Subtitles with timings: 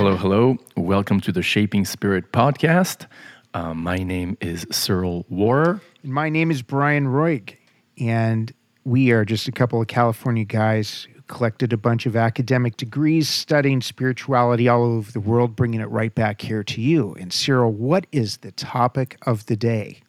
[0.00, 0.56] hello, hello.
[0.78, 3.04] Welcome to the Shaping Spirit podcast.
[3.52, 5.82] Uh, my name is Cyril Warrer.
[6.02, 7.58] My name is Bryan Roig,
[7.98, 8.50] and
[8.84, 13.28] we are just a couple of California guys who collected a bunch of academic degrees
[13.28, 17.14] studying spirituality all over the world, bringing it right back here to you.
[17.20, 20.00] And Cyril, what is the topic of the day?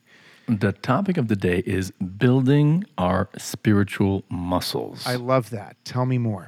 [0.48, 5.05] The topic of the day is building our spiritual muscles.
[5.05, 5.75] I love that.
[5.83, 6.47] Tell me more.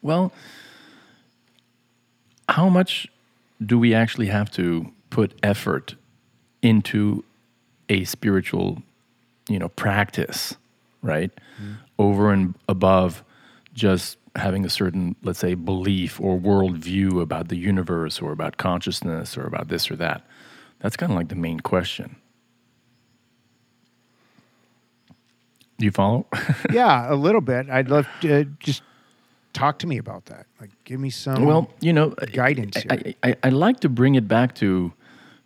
[0.00, 0.32] Well,
[2.50, 3.06] how much
[3.64, 5.94] do we actually have to put effort
[6.62, 7.24] into
[7.88, 8.82] a spiritual,
[9.48, 10.56] you know, practice,
[11.02, 11.30] right?
[11.62, 11.76] Mm.
[11.98, 13.24] Over and above
[13.74, 19.36] just having a certain, let's say, belief or worldview about the universe or about consciousness
[19.36, 20.24] or about this or that.
[20.80, 22.16] That's kind of like the main question.
[25.78, 26.26] Do you follow?
[26.72, 27.68] yeah, a little bit.
[27.70, 28.82] I'd love to just
[29.52, 30.46] talk to me about that.
[30.60, 31.44] Like, give me some.
[31.44, 32.76] Well, you know, guidance.
[32.88, 34.92] I, I, I, I, like to bring it back to,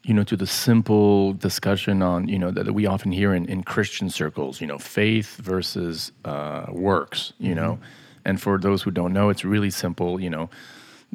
[0.02, 3.46] you know, to the simple discussion on, you know, that, that we often hear in,
[3.46, 4.60] in Christian circles.
[4.60, 7.32] You know, faith versus uh, works.
[7.38, 7.56] You mm-hmm.
[7.56, 7.78] know,
[8.24, 10.20] and for those who don't know, it's really simple.
[10.20, 10.50] You know,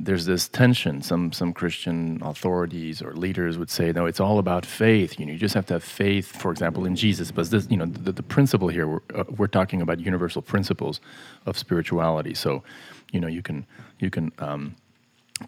[0.03, 1.01] there's this tension.
[1.01, 5.19] Some some Christian authorities or leaders would say, no, it's all about faith.
[5.19, 7.31] You know, you just have to have faith, for example, in Jesus.
[7.31, 11.01] But this, you know, the, the principle here, we're, uh, we're talking about universal principles
[11.45, 12.33] of spirituality.
[12.33, 12.63] So,
[13.11, 13.65] you know, you can
[13.99, 14.75] you can um,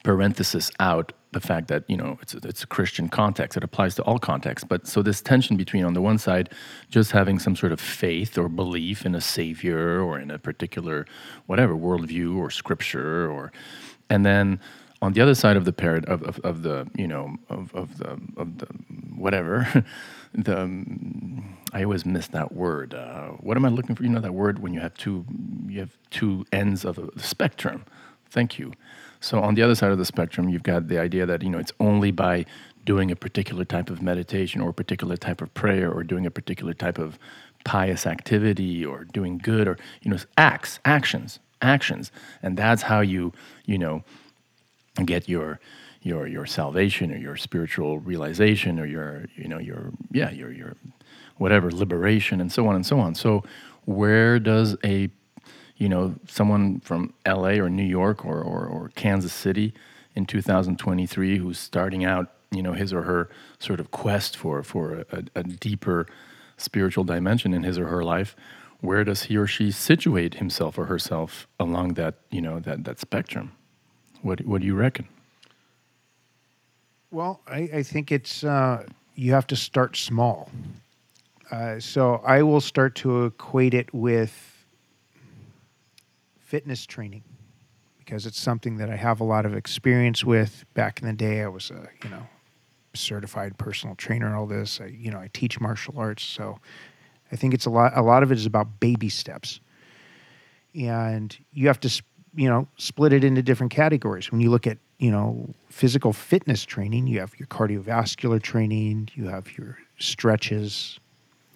[0.04, 3.58] parenthesis out the fact that you know it's it's a Christian context.
[3.58, 4.68] It applies to all contexts.
[4.68, 6.50] But so this tension between, on the one side,
[6.90, 11.06] just having some sort of faith or belief in a savior or in a particular
[11.46, 13.52] whatever worldview or scripture or
[14.12, 14.59] and then
[15.02, 17.98] on the other side of the parrot of, of, of the you know of, of
[17.98, 18.67] the of the
[19.16, 19.84] whatever
[20.34, 21.42] the
[21.73, 22.94] I always miss that word.
[22.94, 24.04] Uh, what am I looking for?
[24.04, 25.26] You know that word when you have two
[25.67, 27.86] you have two ends of the spectrum.
[28.30, 28.73] Thank you.
[29.22, 31.58] So on the other side of the spectrum, you've got the idea that you know
[31.58, 32.45] it's only by
[32.86, 36.32] doing a particular type of meditation or a particular type of prayer or doing a
[36.32, 37.17] particular type of
[37.64, 42.11] pious activity or doing good or you know acts actions actions.
[42.42, 43.33] And that's how you
[43.66, 44.04] you know
[45.05, 45.60] get your
[46.02, 50.76] your your salvation or your spiritual realization or your you know your yeah your your
[51.38, 53.16] whatever liberation and so on and so on.
[53.16, 53.44] So
[53.86, 55.10] where does a
[55.77, 59.73] you know someone from LA or New York or, or, or Kansas City
[60.16, 63.30] in 2023 who's starting out you know his or her
[63.60, 66.05] sort of quest for for a, a deeper
[66.58, 68.36] spiritual dimension in his or her life
[68.81, 72.99] where does he or she situate himself or herself along that you know that that
[72.99, 73.53] spectrum?
[74.21, 75.08] What what do you reckon?
[77.11, 80.49] Well, I, I think it's uh, you have to start small.
[81.52, 84.65] Uh, so I will start to equate it with
[86.39, 87.23] fitness training
[87.99, 90.63] because it's something that I have a lot of experience with.
[90.73, 92.25] Back in the day, I was a you know
[92.93, 94.36] certified personal trainer.
[94.36, 96.59] All this, I, you know, I teach martial arts, so
[97.31, 97.93] I think it's a lot.
[97.95, 99.59] A lot of it is about baby steps,
[100.75, 102.03] and you have to,
[102.36, 104.31] you know, split it into different categories.
[104.31, 109.27] When you look at, you know, physical fitness training, you have your cardiovascular training, you
[109.27, 110.99] have your stretches,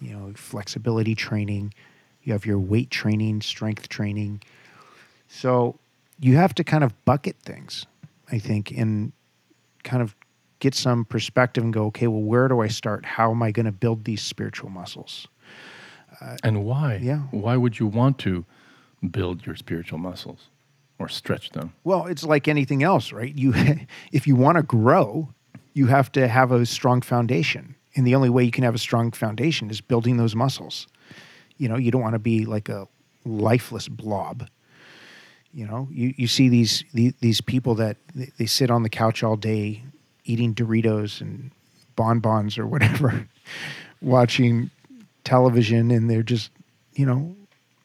[0.00, 1.74] you know, flexibility training,
[2.22, 4.42] you have your weight training, strength training.
[5.28, 5.78] So
[6.20, 7.86] you have to kind of bucket things,
[8.30, 9.12] I think, and
[9.84, 10.14] kind of
[10.58, 13.04] get some perspective and go, okay, well, where do I start?
[13.04, 15.28] How am I going to build these spiritual muscles?
[16.42, 17.00] And why?
[17.02, 17.20] Yeah.
[17.30, 18.44] Why would you want to
[19.10, 20.48] build your spiritual muscles
[20.98, 21.72] or stretch them?
[21.84, 23.34] Well, it's like anything else, right?
[23.34, 23.54] You,
[24.12, 25.28] if you want to grow,
[25.74, 28.78] you have to have a strong foundation, and the only way you can have a
[28.78, 30.86] strong foundation is building those muscles.
[31.58, 32.88] You know, you don't want to be like a
[33.24, 34.48] lifeless blob.
[35.52, 37.96] You know, you, you see these, these these people that
[38.38, 39.82] they sit on the couch all day
[40.24, 41.50] eating Doritos and
[41.94, 43.28] bonbons or whatever,
[44.02, 44.70] watching
[45.26, 46.50] television and they're just,
[46.94, 47.36] you know,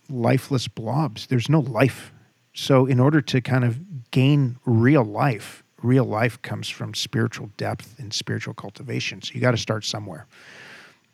[0.10, 1.28] lifeless blobs.
[1.28, 2.14] There's no life.
[2.54, 7.98] So, in order to kind of gain real life, real life comes from spiritual depth
[7.98, 9.22] and spiritual cultivation.
[9.22, 10.28] So, you got to start somewhere.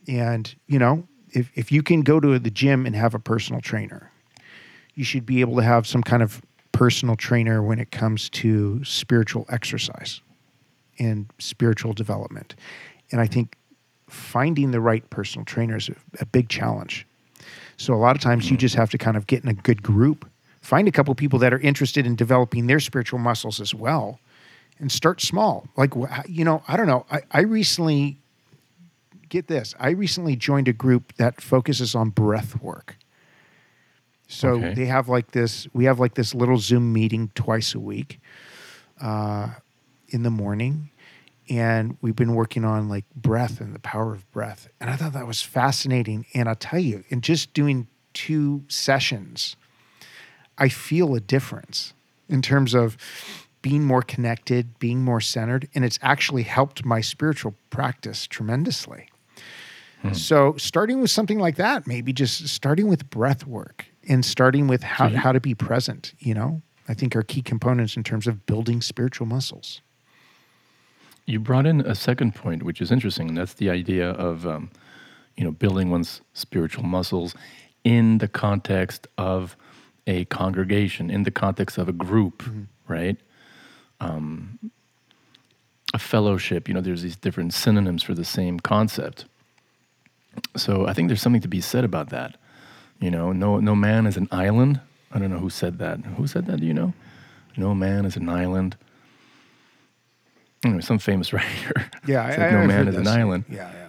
[0.07, 3.61] And, you know, if, if you can go to the gym and have a personal
[3.61, 4.11] trainer,
[4.95, 6.41] you should be able to have some kind of
[6.71, 10.21] personal trainer when it comes to spiritual exercise
[10.99, 12.55] and spiritual development.
[13.11, 13.55] And I think
[14.07, 17.05] finding the right personal trainer is a, a big challenge.
[17.77, 19.83] So a lot of times you just have to kind of get in a good
[19.83, 20.29] group,
[20.61, 24.19] find a couple people that are interested in developing their spiritual muscles as well,
[24.79, 25.67] and start small.
[25.75, 25.93] Like
[26.27, 27.05] you know, I don't know.
[27.11, 28.17] I, I recently
[29.29, 29.75] get this.
[29.79, 32.97] I recently joined a group that focuses on breath work.
[34.27, 34.73] So okay.
[34.73, 35.67] they have like this.
[35.73, 38.19] We have like this little Zoom meeting twice a week
[39.01, 39.49] uh,
[40.09, 40.89] in the morning,
[41.49, 44.69] and we've been working on like breath and the power of breath.
[44.79, 46.25] And I thought that was fascinating.
[46.33, 49.55] And I'll tell you, in just doing two sessions,
[50.57, 51.93] I feel a difference
[52.27, 52.97] in terms of
[53.61, 59.09] being more connected, being more centered, and it's actually helped my spiritual practice tremendously.
[60.01, 60.13] Hmm.
[60.13, 64.83] So, starting with something like that, maybe just starting with breath work and starting with
[64.83, 68.45] how, how to be present, you know, I think are key components in terms of
[68.45, 69.81] building spiritual muscles.
[71.27, 74.71] You brought in a second point, which is interesting, and that's the idea of, um,
[75.35, 77.35] you know, building one's spiritual muscles
[77.83, 79.55] in the context of
[80.07, 82.43] a congregation, in the context of a group,
[82.87, 83.17] right?
[83.99, 84.57] Um,
[85.93, 86.69] a fellowship.
[86.69, 89.25] You know, there's these different synonyms for the same concept.
[90.55, 92.37] So I think there's something to be said about that.
[92.99, 94.79] You know, no no man is an island.
[95.11, 95.99] I don't know who said that.
[95.99, 96.61] Who said that?
[96.61, 96.93] Do you know?
[97.57, 98.77] No man is an island.
[100.65, 101.89] Anyway, some famous writer.
[102.07, 103.45] Yeah, said no I've man is an island.
[103.49, 103.87] Yeah, yeah.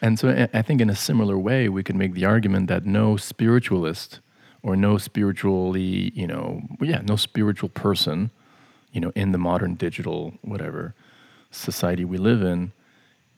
[0.00, 2.84] And so I- I think in a similar way, we could make the argument that
[2.84, 4.20] no spiritualist
[4.62, 8.30] or no spiritually, you know, yeah, no spiritual person,
[8.92, 10.94] you know, in the modern digital whatever
[11.50, 12.72] society we live in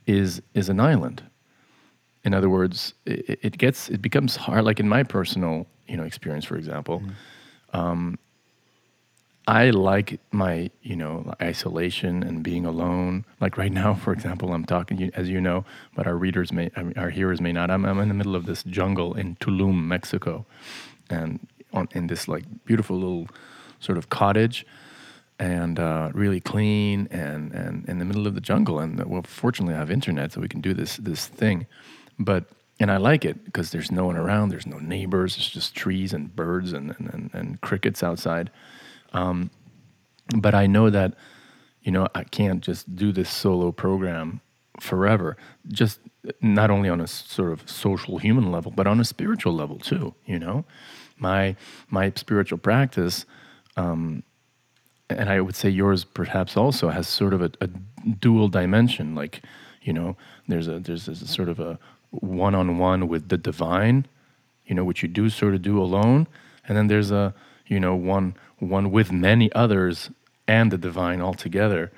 [0.06, 1.22] is is an island.
[2.24, 4.64] In other words, it, it gets it becomes hard.
[4.64, 7.02] Like in my personal, you know, experience, for example,
[7.72, 8.18] um,
[9.46, 13.26] I like my, you know, isolation and being alone.
[13.40, 17.10] Like right now, for example, I'm talking, as you know, but our readers may, our
[17.10, 17.70] hearers may not.
[17.70, 20.46] I'm, I'm in the middle of this jungle in Tulum, Mexico,
[21.10, 23.28] and on in this like beautiful little
[23.80, 24.64] sort of cottage,
[25.38, 28.78] and uh, really clean, and and in the middle of the jungle.
[28.78, 31.66] And uh, well, fortunately, I have internet, so we can do this this thing.
[32.18, 32.44] But
[32.80, 34.48] and I like it because there's no one around.
[34.48, 35.36] There's no neighbors.
[35.36, 38.50] It's just trees and birds and and, and, and crickets outside
[40.36, 41.14] but I know that
[41.82, 44.40] you know I can't just do this solo program
[44.80, 45.36] forever.
[45.68, 46.00] Just
[46.40, 50.14] not only on a sort of social human level, but on a spiritual level too.
[50.26, 50.64] You know,
[51.18, 51.56] my
[51.88, 53.26] my spiritual practice,
[53.76, 54.22] um,
[55.10, 57.68] and I would say yours perhaps also has sort of a, a
[58.20, 59.14] dual dimension.
[59.14, 59.42] Like,
[59.82, 60.16] you know,
[60.48, 61.78] there's a there's a sort of a
[62.10, 64.06] one on one with the divine,
[64.66, 66.26] you know, which you do sort of do alone,
[66.66, 67.34] and then there's a
[67.66, 68.34] you know one
[68.64, 70.10] one with many others
[70.46, 71.92] and the divine altogether.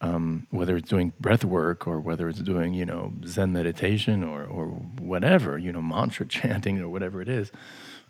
[0.00, 4.42] Um, whether it's doing breath work or whether it's doing you know Zen meditation or
[4.44, 7.52] or whatever you know mantra chanting or whatever it is,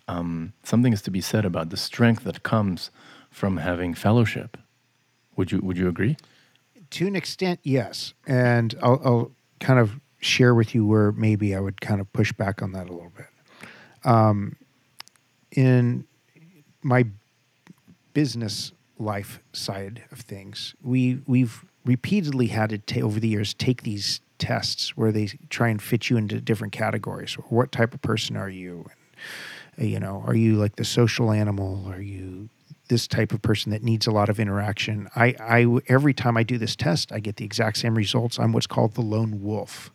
[0.08, 2.90] um, something is to be said about the strength that comes
[3.30, 4.56] from having fellowship.
[5.36, 6.16] Would you Would you agree?
[6.90, 8.12] To an extent, yes.
[8.26, 9.30] And I'll, I'll
[9.60, 12.88] kind of share with you where maybe I would kind of push back on that
[12.88, 13.26] a little bit.
[14.04, 14.56] Um,
[15.50, 16.04] in
[16.82, 17.06] my
[18.12, 23.82] business life side of things, we we've repeatedly had to ta- over the years take
[23.82, 27.34] these tests where they try and fit you into different categories.
[27.48, 28.86] What type of person are you?
[29.76, 31.88] And, you know, are you like the social animal?
[31.88, 32.48] Are you
[32.88, 35.08] this type of person that needs a lot of interaction?
[35.14, 38.38] I, I every time I do this test, I get the exact same results.
[38.38, 39.90] I'm what's called the lone wolf.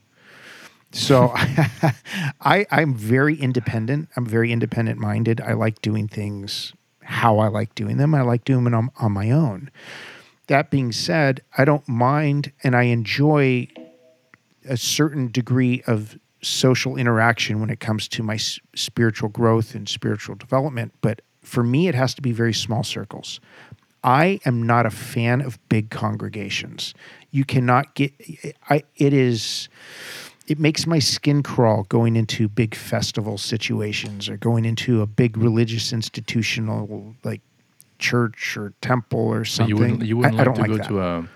[0.93, 1.33] So
[2.41, 4.09] I, I'm very independent.
[4.15, 5.41] I'm very independent minded.
[5.41, 6.73] I like doing things
[7.07, 8.13] how I like doing them.
[8.13, 9.71] I like doing them on, on my own.
[10.47, 13.69] That being said, I don't mind and I enjoy
[14.67, 19.87] a certain degree of social interaction when it comes to my s- spiritual growth and
[19.87, 20.93] spiritual development.
[21.01, 23.39] But for me, it has to be very small circles.
[24.03, 26.93] I am not a fan of big congregations.
[27.31, 28.13] You cannot get,
[28.69, 29.69] I, it is,
[30.47, 35.37] it makes my skin crawl going into big festival situations or going into a big
[35.37, 37.41] religious institutional like
[37.99, 39.69] church or temple or So something.
[39.69, 40.87] you wouldn't You wouldn't I, I like don't to like go that.
[40.89, 41.29] to a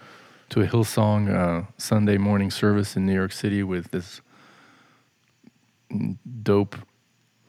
[0.49, 4.21] to a Hillsong uh, Sunday morning service in New York City with this
[6.43, 6.75] dope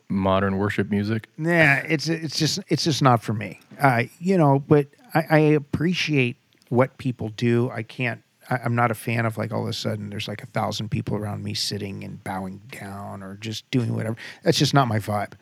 [0.09, 1.29] modern worship music.
[1.39, 3.61] Nah, it's it's just it's just not for me.
[3.81, 6.37] Uh, you know, but I, I appreciate
[6.69, 7.71] what people do.
[7.71, 8.23] I can't.
[8.51, 10.91] I, I'm not a fan of like all of a sudden there's like a thousand
[10.91, 14.17] people around me sitting and bowing down or just doing whatever.
[14.43, 15.33] That's just not my vibe.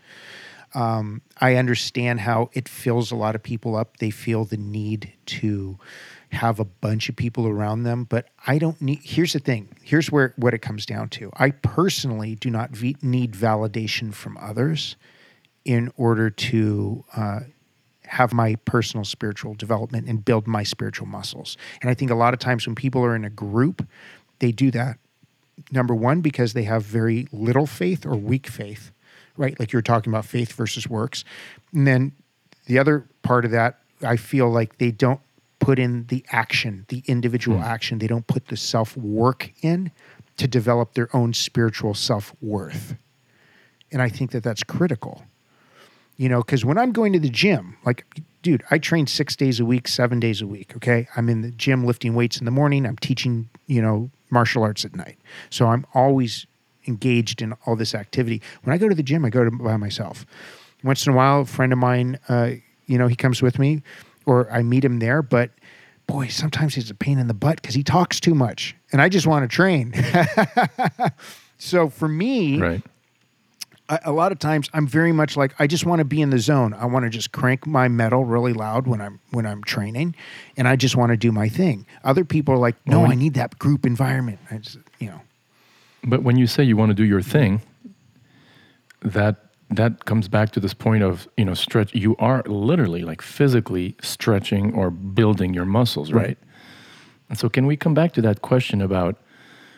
[0.74, 3.96] Um, I understand how it fills a lot of people up.
[3.96, 5.78] They feel the need to
[6.30, 9.00] have a bunch of people around them, but I don't need.
[9.02, 9.68] Here's the thing.
[9.82, 11.30] Here's where what it comes down to.
[11.34, 14.94] I personally do not v- need validation from others
[15.64, 17.40] in order to uh,
[18.10, 21.56] have my personal spiritual development and build my spiritual muscles.
[21.80, 23.86] And I think a lot of times when people are in a group,
[24.40, 24.98] they do that
[25.70, 28.92] number one because they have very little faith or weak faith
[29.36, 31.22] right like you're talking about faith versus works
[31.74, 32.12] and then
[32.64, 35.20] the other part of that i feel like they don't
[35.60, 37.64] put in the action, the individual hmm.
[37.64, 37.98] action.
[38.00, 39.92] They don't put the self work in
[40.38, 42.96] to develop their own spiritual self worth.
[43.92, 45.22] And I think that that's critical.
[46.20, 48.04] You know, because when I'm going to the gym, like,
[48.42, 50.76] dude, I train six days a week, seven days a week.
[50.76, 51.08] Okay.
[51.16, 52.84] I'm in the gym lifting weights in the morning.
[52.84, 55.16] I'm teaching, you know, martial arts at night.
[55.48, 56.46] So I'm always
[56.86, 58.42] engaged in all this activity.
[58.64, 60.26] When I go to the gym, I go to by myself.
[60.84, 62.50] Once in a while, a friend of mine, uh,
[62.84, 63.82] you know, he comes with me
[64.26, 65.22] or I meet him there.
[65.22, 65.52] But
[66.06, 69.08] boy, sometimes he's a pain in the butt because he talks too much and I
[69.08, 69.94] just want to train.
[71.58, 72.82] so for me, Right.
[73.90, 76.30] A, a lot of times I'm very much like I just want to be in
[76.30, 76.72] the zone.
[76.72, 80.14] I want to just crank my metal really loud when I'm when I'm training,
[80.56, 81.86] and I just want to do my thing.
[82.04, 84.38] Other people are like, no, Well, I need that group environment.
[84.50, 85.20] I just, you know,
[86.04, 87.60] But when you say you want to do your thing,
[89.02, 89.36] that
[89.70, 91.94] that comes back to this point of you know stretch.
[91.94, 96.26] You are literally like physically stretching or building your muscles, right?
[96.28, 96.38] Right.
[97.28, 99.16] And so, can we come back to that question about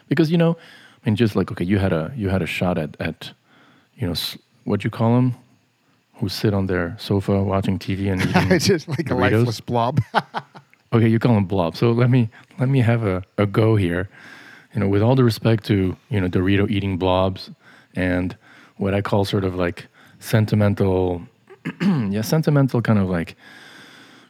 [0.09, 0.57] because you know,
[1.05, 3.33] I mean, just like okay, you had a you had a shot at at
[4.03, 4.15] you know
[4.65, 5.35] what you call them
[6.15, 10.01] who sit on their sofa watching TV and eating it's just like a lifeless blob.
[10.95, 11.75] Okay, you call them blob.
[11.75, 12.29] So let me
[12.59, 14.11] let me have a, a go here.
[14.75, 17.51] You know, with all the respect to you know Dorito eating blobs
[17.95, 18.37] and
[18.77, 19.87] what I call sort of like
[20.21, 21.23] sentimental,
[21.81, 23.37] yeah, sentimental kind of like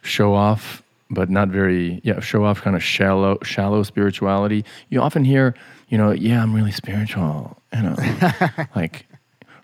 [0.03, 4.63] show off, but not very yeah show off kind of shallow shallow spirituality.
[4.87, 5.55] You often hear
[5.89, 7.57] you know yeah I'm really spiritual.
[7.73, 7.95] You know,
[8.75, 9.05] like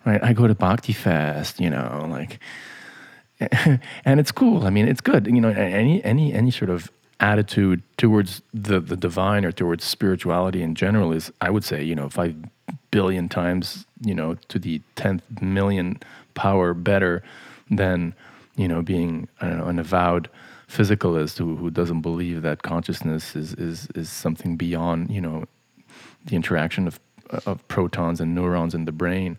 [0.06, 1.60] right I go to Bhakti Fest.
[1.60, 2.40] You know, like
[4.06, 4.66] and it's cool.
[4.66, 5.28] I mean, it's good.
[5.28, 10.62] You know, any any any sort of attitude towards the the divine or towards spirituality
[10.62, 12.36] in general is, I would say, you know, five
[12.92, 16.00] billion times, you know, to the tenth million
[16.34, 17.24] power better
[17.70, 18.14] than
[18.56, 20.30] you know being I don't know an avowed
[20.68, 25.46] physicalist who who doesn't believe that consciousness is is is something beyond you know
[26.26, 27.00] the interaction of
[27.46, 29.38] of protons and neurons in the brain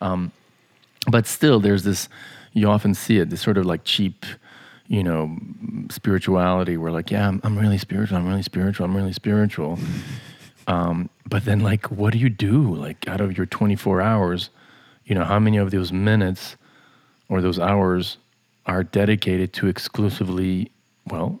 [0.00, 2.08] but still there's this
[2.52, 4.24] you often see it this sort of like cheap
[4.88, 5.36] you know
[5.90, 9.78] spirituality where like yeah i'm, I'm really spiritual i'm really spiritual i'm really spiritual.
[10.66, 12.76] Um, but then like what do you do?
[12.76, 14.50] Like out of your 24 hours
[15.04, 16.56] you know how many of those minutes
[17.28, 18.18] or those hours
[18.66, 20.70] are dedicated to exclusively
[21.06, 21.40] well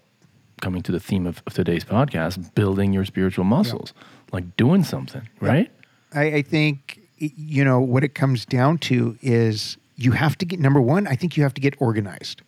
[0.60, 3.92] coming to the theme of, of today's podcast building your spiritual muscles
[4.32, 5.70] like doing something right?
[6.12, 10.58] I, I think you know what it comes down to is you have to get
[10.58, 11.06] number one.
[11.06, 12.42] I think you have to get organized,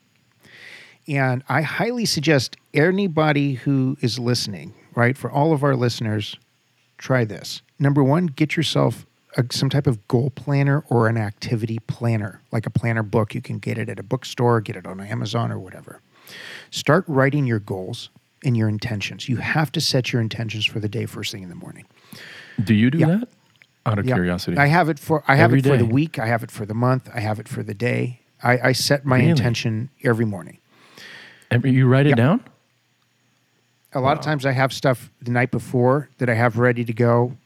[1.08, 6.36] and I highly suggest anybody who is listening, right, for all of our listeners,
[6.98, 7.62] try this.
[7.78, 9.04] Number one, get yourself
[9.36, 13.34] a, some type of goal planner or an activity planner, like a planner book.
[13.34, 16.00] You can get it at a bookstore, get it on Amazon or whatever.
[16.70, 18.08] Start writing your goals
[18.44, 19.28] and your intentions.
[19.28, 21.84] You have to set your intentions for the day first thing in the morning.
[22.62, 23.06] do you do Yeah.
[23.06, 23.28] that
[23.84, 24.14] out of Yeah.
[24.14, 26.18] curiosity I have it for I have Every it for the week.
[26.18, 27.10] I have it for the month.
[27.14, 28.20] I have it for the day.
[28.42, 29.30] I, I set my Really?
[29.30, 30.58] intention every morning.
[31.50, 32.14] Every, you write it Yeah.
[32.16, 32.40] down?
[33.94, 36.92] A lot of times I have stuff the night before that I have ready to
[36.92, 37.36] go.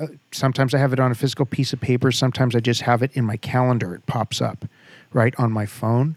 [0.00, 2.12] Uh, Sometimes I have it on a physical piece of paper.
[2.12, 3.94] Sometimes I just have it in my calendar.
[3.94, 4.66] It pops up
[5.12, 6.16] right on my phone.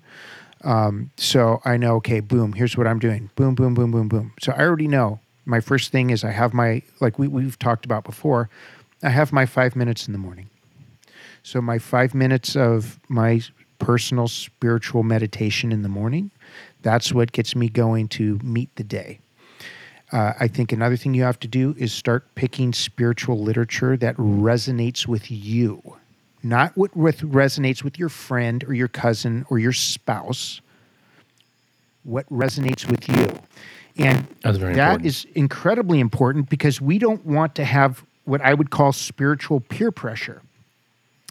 [0.63, 3.29] Um, so I know, okay, boom, here's what I'm doing.
[3.35, 4.33] Boom, boom, boom, boom, boom.
[4.41, 5.19] So I already know.
[5.45, 8.49] My first thing is I have my, like we, we've talked about before,
[9.01, 10.49] I have my five minutes in the morning.
[11.43, 13.41] So my five minutes of my
[13.79, 16.31] personal spiritual meditation in the morning,
[16.81, 19.19] that's what gets me going to meet the day.
[20.11, 24.17] Uh, I think another thing you have to do is start picking spiritual literature that
[24.17, 25.81] resonates with you,
[26.41, 30.61] not what with resonates with your friend or your cousin or your spouse.
[32.03, 33.39] What resonates with you,
[34.03, 35.05] and that important.
[35.05, 39.91] is incredibly important because we don't want to have what I would call spiritual peer
[39.91, 40.41] pressure.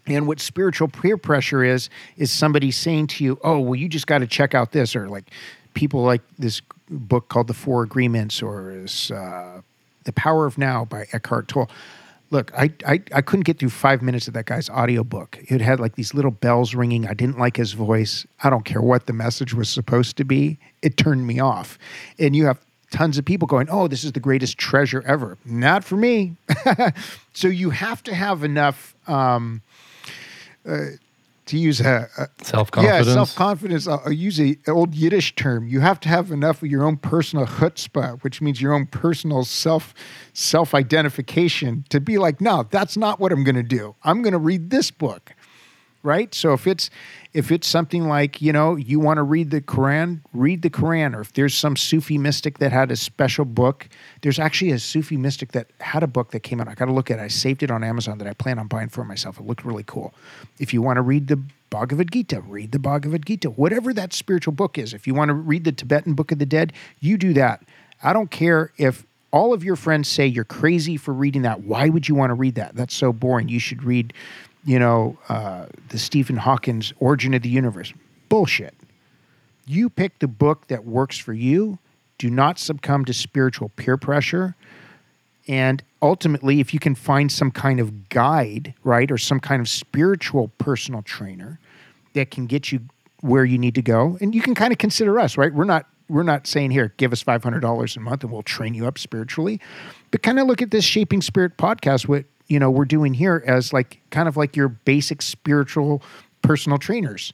[0.06, 4.06] And what spiritual peer pressure is, is somebody saying to you, oh, well, you just
[4.06, 5.30] got to check out this, or like
[5.74, 9.60] people like this book called The Four Agreements, or is uh,
[10.04, 11.70] The Power of Now by Eckhart Tolle.
[12.30, 15.38] Look, I, I, I couldn't get through five minutes of that guy's audiobook.
[15.46, 17.06] It had like these little bells ringing.
[17.06, 18.26] I didn't like his voice.
[18.42, 20.58] I don't care what the message was supposed to be.
[20.82, 21.78] It turned me off.
[22.18, 22.58] And you have
[22.90, 25.36] tons of people going, oh, this is the greatest treasure ever.
[25.44, 26.36] Not for me.
[27.32, 28.94] so you have to have enough.
[29.08, 29.62] Um,
[31.48, 33.06] to use a, a Self confidence.
[33.06, 33.88] yeah self confidence.
[33.88, 35.66] I'll, I'll use a old Yiddish term.
[35.66, 39.44] You have to have enough of your own personal chutzpah, which means your own personal
[39.44, 39.94] self
[40.34, 43.96] self identification to be like, no, that's not what I'm going to do.
[44.04, 45.32] I'm going to read this book,
[46.08, 46.34] right?
[46.34, 46.88] So if it's
[47.34, 51.14] if it's something like you know you want to read the Quran, read the Quran.
[51.14, 53.88] Or if there's some Sufi mystic that had a special book,
[54.22, 56.66] there's actually a Sufi mystic that had a book that came out.
[56.66, 57.18] I got to look at.
[57.18, 57.22] it.
[57.22, 59.38] I saved it on Amazon that I plan on buying for myself.
[59.38, 60.14] It looked really cool.
[60.58, 64.54] If you want to read the Bhagavad Gita, read the Bhagavad Gita, whatever that spiritual
[64.54, 64.94] book is.
[64.94, 67.62] If you want to read the Tibetan Book of the Dead, you do that.
[68.02, 71.60] I don't care if all of your friends say you're crazy for reading that.
[71.60, 72.74] Why would you want to read that?
[72.74, 73.48] That's so boring.
[73.48, 74.14] You should read,
[74.68, 77.94] you know, uh, the Stephen Hawkins Origin of the Universe.
[78.28, 78.74] Bullshit.
[79.66, 81.78] You pick the book that works for you.
[82.18, 84.56] Do not succumb to spiritual peer pressure.
[85.48, 89.70] And ultimately, if you can find some kind of guide, right, or some kind of
[89.70, 91.58] spiritual personal trainer
[92.12, 92.80] that can get you
[93.22, 95.54] where you need to go, and you can kind of consider us, right?
[95.54, 98.42] We're not we're not saying here, give us five hundred dollars a month and we'll
[98.42, 99.62] train you up spiritually,
[100.10, 102.06] but kind of look at this Shaping Spirit podcast.
[102.06, 106.02] What you know we're doing here as like kind of like your basic spiritual
[106.42, 107.32] personal trainers,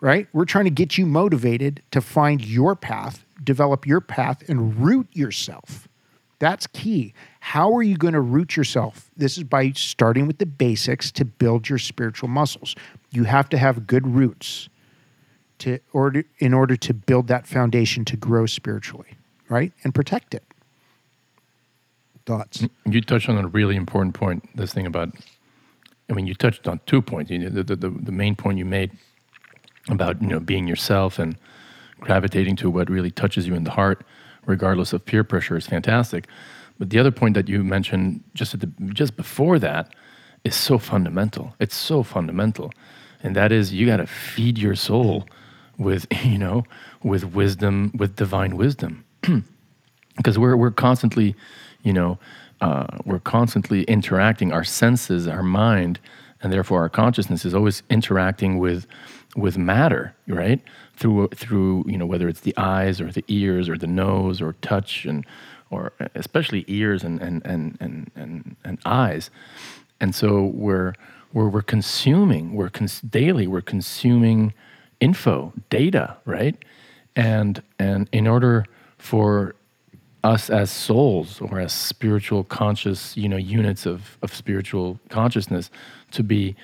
[0.00, 0.28] right?
[0.32, 5.08] We're trying to get you motivated to find your path, develop your path, and root
[5.12, 5.88] yourself.
[6.38, 7.14] That's key.
[7.38, 9.10] How are you going to root yourself?
[9.16, 12.74] This is by starting with the basics to build your spiritual muscles.
[13.12, 14.68] You have to have good roots
[15.58, 19.10] to order in order to build that foundation to grow spiritually,
[19.48, 19.72] right?
[19.84, 20.42] And protect it.
[22.26, 22.64] Thoughts?
[22.86, 24.48] You touched on a really important point.
[24.56, 25.10] This thing about,
[26.08, 27.30] I mean, you touched on two points.
[27.30, 28.92] You know, the, the, the main point you made
[29.88, 31.36] about you know being yourself and
[32.00, 34.04] gravitating to what really touches you in the heart,
[34.46, 36.26] regardless of peer pressure, is fantastic.
[36.78, 39.94] But the other point that you mentioned just at the just before that
[40.44, 41.54] is so fundamental.
[41.60, 42.72] It's so fundamental,
[43.22, 45.26] and that is you got to feed your soul
[45.78, 46.64] with you know
[47.02, 49.04] with wisdom with divine wisdom
[50.16, 51.34] because we're we're constantly
[51.82, 52.18] you know
[52.60, 55.98] uh, we're constantly interacting our senses our mind
[56.42, 58.86] and therefore our consciousness is always interacting with
[59.36, 60.60] with matter right
[60.96, 64.54] through through you know whether it's the eyes or the ears or the nose or
[64.54, 65.24] touch and
[65.70, 69.30] or especially ears and and and and and, and eyes
[70.00, 70.94] and so we're
[71.32, 74.52] we're, we're consuming we're cons- daily we're consuming
[75.02, 76.56] info, data, right?
[77.16, 78.64] And and in order
[78.96, 79.54] for
[80.24, 85.70] us as souls or as spiritual conscious, you know, units of, of spiritual consciousness
[86.12, 86.54] to be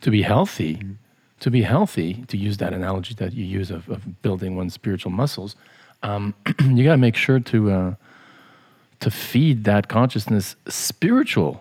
[0.00, 0.92] to be healthy, mm-hmm.
[1.40, 5.12] to be healthy, to use that analogy that you use of, of building one's spiritual
[5.12, 5.54] muscles,
[6.02, 7.94] um, you got to make sure to uh,
[9.00, 11.60] to feed that consciousness spiritual,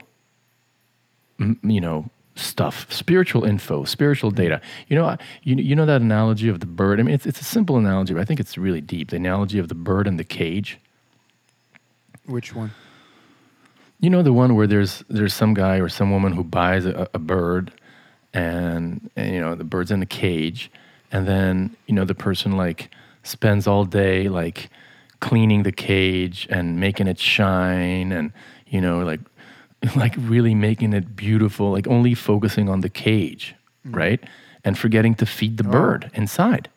[1.64, 4.62] you know, stuff, spiritual info, spiritual data.
[4.88, 7.00] You know, you, you know that analogy of the bird?
[7.00, 9.10] I mean, it's, it's a simple analogy, but I think it's really deep.
[9.10, 10.80] The analogy of the bird and the cage.
[12.32, 12.72] Which one?
[14.00, 17.08] You know the one where there's there's some guy or some woman who buys a,
[17.13, 17.72] a bird,
[18.34, 20.72] and, and you know the bird's in the cage,
[21.12, 22.89] and then you know the person like
[23.24, 24.70] spends all day like
[25.20, 28.32] cleaning the cage and making it shine and
[28.65, 29.20] you know like
[29.96, 33.96] like really making it beautiful, like only focusing on the cage, mm.
[33.96, 34.24] right?
[34.63, 35.72] And forgetting to feed the oh.
[35.72, 36.70] bird inside,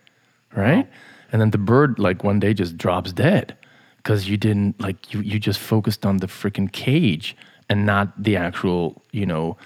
[0.55, 0.89] right?
[0.91, 0.97] Oh.
[1.31, 3.57] And then the bird, like one day, just drops dead
[4.05, 7.35] because you didn't, like, you, you just focused on the freaking cage
[7.71, 9.57] and not the actual, you know,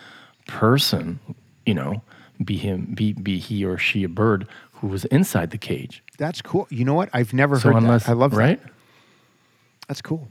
[0.47, 1.19] person,
[1.67, 2.01] you know,
[2.45, 6.05] be him, be, be he or she a bird who was inside the cage.
[6.19, 6.69] That's cool.
[6.71, 7.11] You know what?
[7.13, 8.13] I've never so heard unless, that.
[8.13, 8.63] I love right?
[8.63, 8.73] that.
[9.89, 10.29] That's cool.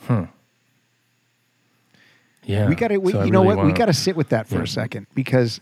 [0.00, 0.26] Huh.
[2.44, 2.68] Yeah.
[2.68, 3.58] We got to, so you know what?
[3.58, 4.62] Wanna, we got to sit with that for yeah.
[4.62, 5.60] a second because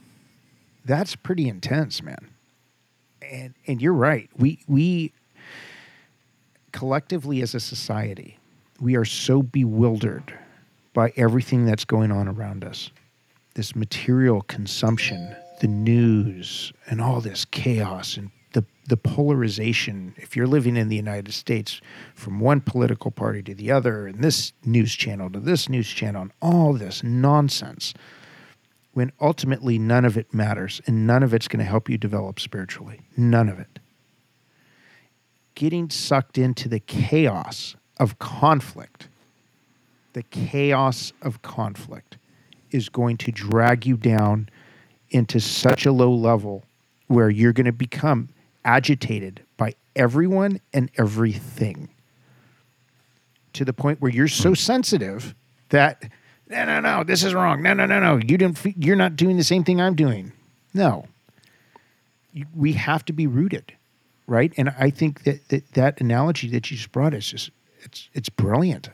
[0.85, 2.28] that's pretty intense, man.
[3.20, 4.28] And and you're right.
[4.37, 5.12] We we
[6.72, 8.38] collectively as a society,
[8.80, 10.37] we are so bewildered
[10.92, 12.90] by everything that's going on around us.
[13.54, 20.14] This material consumption, the news, and all this chaos and the the polarization.
[20.16, 21.80] If you're living in the United States
[22.14, 26.22] from one political party to the other and this news channel to this news channel
[26.22, 27.94] and all this nonsense
[28.92, 32.38] when ultimately none of it matters and none of it's going to help you develop
[32.38, 33.00] spiritually.
[33.16, 33.78] None of it
[35.54, 39.08] getting sucked into the chaos of conflict.
[40.12, 42.16] The chaos of conflict
[42.70, 44.48] is going to drag you down
[45.10, 46.64] into such a low level
[47.06, 48.28] where you're going to become
[48.64, 51.88] agitated by everyone and everything.
[53.54, 54.54] To the point where you're so hmm.
[54.54, 55.34] sensitive
[55.68, 56.10] that
[56.48, 57.62] no no no this is wrong.
[57.62, 60.32] No no no no you didn't you're not doing the same thing i'm doing.
[60.72, 61.06] No.
[62.54, 63.74] We have to be rooted
[64.26, 68.08] right and i think that that, that analogy that you just brought is just it's
[68.14, 68.90] it's brilliant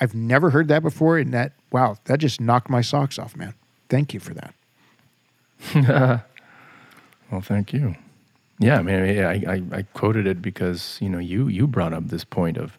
[0.00, 3.54] i've never heard that before and that wow that just knocked my socks off man
[3.88, 4.54] thank you for that
[7.30, 7.96] Well, thank you.
[8.58, 12.08] Yeah, I mean, I, I, I quoted it because you know you you brought up
[12.08, 12.78] this point of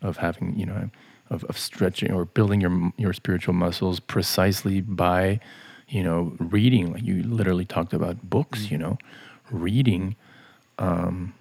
[0.00, 0.90] of having you know
[1.30, 5.40] of, of stretching or building your your spiritual muscles precisely by
[5.88, 6.92] you know reading.
[6.92, 8.60] Like you literally talked about books.
[8.60, 8.74] Mm-hmm.
[8.74, 8.98] You know,
[9.50, 10.16] reading
[10.78, 11.34] um,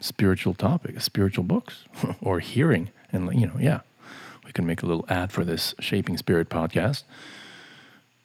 [0.00, 1.84] spiritual topics, spiritual books,
[2.20, 3.80] or hearing, and you know, yeah,
[4.44, 7.04] we can make a little ad for this Shaping Spirit podcast.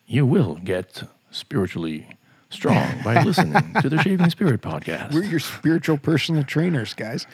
[0.07, 2.07] You will get spiritually
[2.49, 5.13] strong by listening to the Shaping Spirit podcast.
[5.13, 7.27] We're your spiritual personal trainers, guys.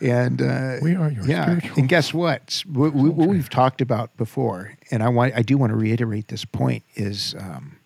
[0.00, 1.44] And uh, We are your yeah.
[1.44, 2.62] spiritual And guess what?
[2.70, 6.28] What, what what we've talked about before, and I want I do want to reiterate
[6.28, 7.76] this point is um,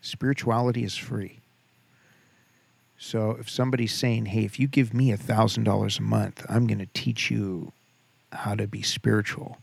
[0.00, 1.40] spirituality is free.
[3.04, 6.66] So if somebody's saying, "Hey, if you give me a thousand dollars a month, I'm
[6.66, 7.72] going to teach you
[8.32, 9.58] how to be spiritual,"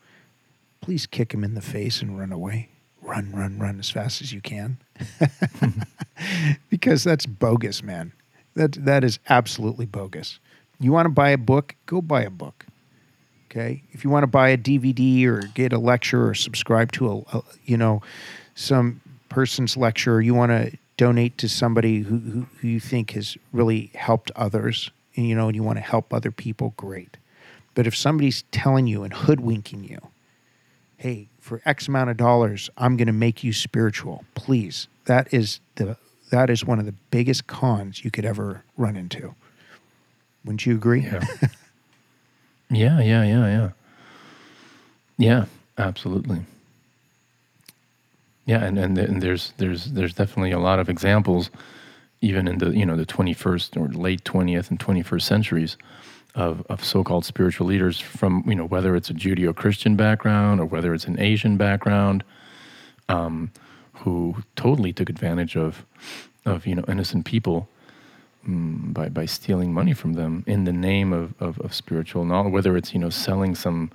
[0.80, 2.70] please kick him in the face and run away.
[3.02, 4.78] Run, run, run as fast as you can.
[6.70, 8.12] because that's bogus, man.
[8.54, 10.38] That that is absolutely bogus.
[10.80, 11.76] You want to buy a book?
[11.88, 12.68] Go buy a book.
[13.50, 13.82] Okay.
[13.92, 17.38] If you want to buy a DVD or get a lecture or subscribe to a,
[17.38, 18.04] a you know
[18.54, 23.36] some person's lecture, you want to donate to somebody who, who who you think has
[23.52, 27.18] really helped others, and you know, and you want to help other people, great.
[27.74, 29.98] But if somebody's telling you and hoodwinking you,
[30.98, 34.26] hey, for X amount of dollars, I'm going to make you spiritual.
[34.36, 35.98] Please, that is the
[36.30, 39.34] that is one of the biggest cons you could ever run into.
[40.46, 41.02] Wouldn't you agree?
[41.02, 41.26] Yeah.
[42.70, 43.70] yeah, yeah, yeah, yeah.
[45.18, 45.46] Yeah,
[45.80, 46.42] absolutely.
[48.52, 51.50] Yeah, and, and and there's there's there's definitely a lot of examples,
[52.20, 55.78] even in the you know the 21st or late 20th and 21st centuries,
[56.36, 60.94] of of so-called spiritual leaders from you know whether it's a Judeo-Christian background or whether
[60.94, 62.26] it's an Asian background,
[63.08, 63.52] um,
[64.04, 65.86] who totally took advantage of
[66.46, 67.70] of you know innocent people
[68.46, 72.52] mm, by by stealing money from them in the name of, of, of spiritual knowledge,
[72.52, 73.90] whether it's you know selling some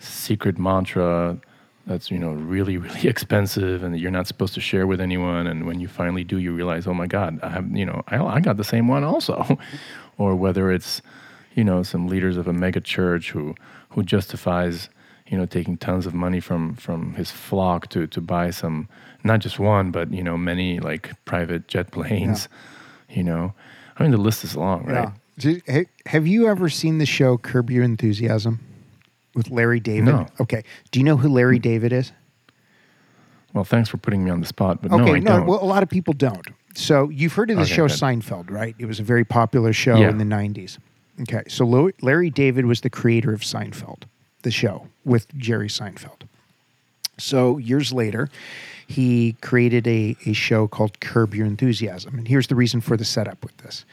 [0.00, 1.38] secret mantra
[1.86, 5.46] that's you know really really expensive and that you're not supposed to share with anyone,
[5.46, 8.22] and when you finally do, you realize, oh my God, I have you know I,
[8.22, 9.58] I got the same one also,
[10.18, 11.02] or whether it's
[11.54, 13.54] you know some leaders of a mega church who
[13.90, 14.88] who justifies
[15.26, 18.88] you know taking tons of money from from his flock to to buy some
[19.24, 22.48] not just one but you know many like private jet planes
[23.08, 23.54] you know?
[23.98, 25.12] I mean the list is long right?
[25.38, 25.82] Yeah.
[26.06, 28.60] Have you ever seen the show Curb Your Enthusiasm
[29.34, 30.04] with Larry David?
[30.06, 30.26] No.
[30.40, 30.62] Okay.
[30.90, 32.12] Do you know who Larry David is?
[33.54, 35.04] well thanks for putting me on the spot but Okay.
[35.04, 36.46] no i no, don't well, a lot of people don't.
[36.74, 37.98] So you've heard of the Okay, show good.
[37.98, 38.74] Seinfeld, right?
[38.78, 40.08] It was a very popular show Yeah.
[40.08, 40.78] in the 90s.
[41.20, 41.42] Okay.
[41.48, 41.66] So
[42.00, 44.04] Larry David was the creator of Seinfeld,
[44.40, 46.22] the show with Jerry Seinfeld.
[47.18, 48.30] So years later,
[48.86, 52.16] he created a, a show called Curb Your Enthusiasm.
[52.16, 53.84] And here's the reason for the setup with this.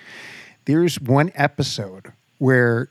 [0.64, 2.88] There's one episode where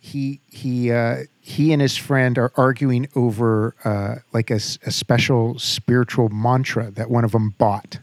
[0.00, 6.30] he he uh, he and his friend are arguing over uh, like a special spiritual
[6.30, 7.98] mantra that one of them bought,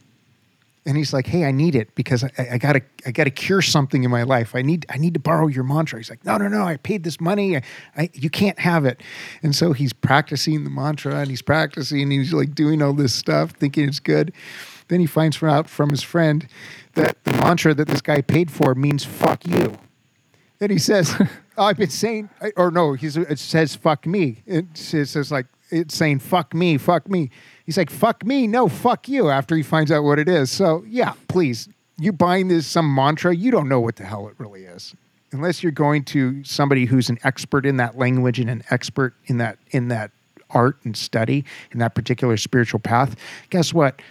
[0.86, 4.04] and he's like, "Hey, I need it because I, I gotta I gotta cure something
[4.04, 4.54] in my life.
[4.54, 6.66] I need I need to borrow your mantra." He's like, "No, no, no!
[6.66, 7.58] I paid this money.
[7.58, 7.62] I,
[7.98, 9.02] I you can't have it."
[9.42, 12.04] And so he's practicing the mantra and he's practicing.
[12.04, 14.34] And he's like doing all this stuff, thinking it's good.
[14.88, 16.48] Then he finds out from his friend
[16.94, 19.80] that the mantra that this guy paid for means "fuck you."
[20.60, 21.28] And he says, oh,
[21.66, 24.44] I've been saying, or no, he's, it says, fuck me.
[24.46, 27.30] It says, like, it's saying, fuck me, fuck me.
[27.66, 30.50] He's like, fuck me, no, fuck you, after he finds out what it is.
[30.50, 31.68] So, yeah, please,
[32.00, 34.96] you're buying this, some mantra, you don't know what the hell it really is.
[35.32, 39.38] Unless you're going to somebody who's an expert in that language and an expert in
[39.40, 40.12] that, in that
[40.52, 43.18] art and study, in that particular spiritual path,
[43.50, 44.02] guess what?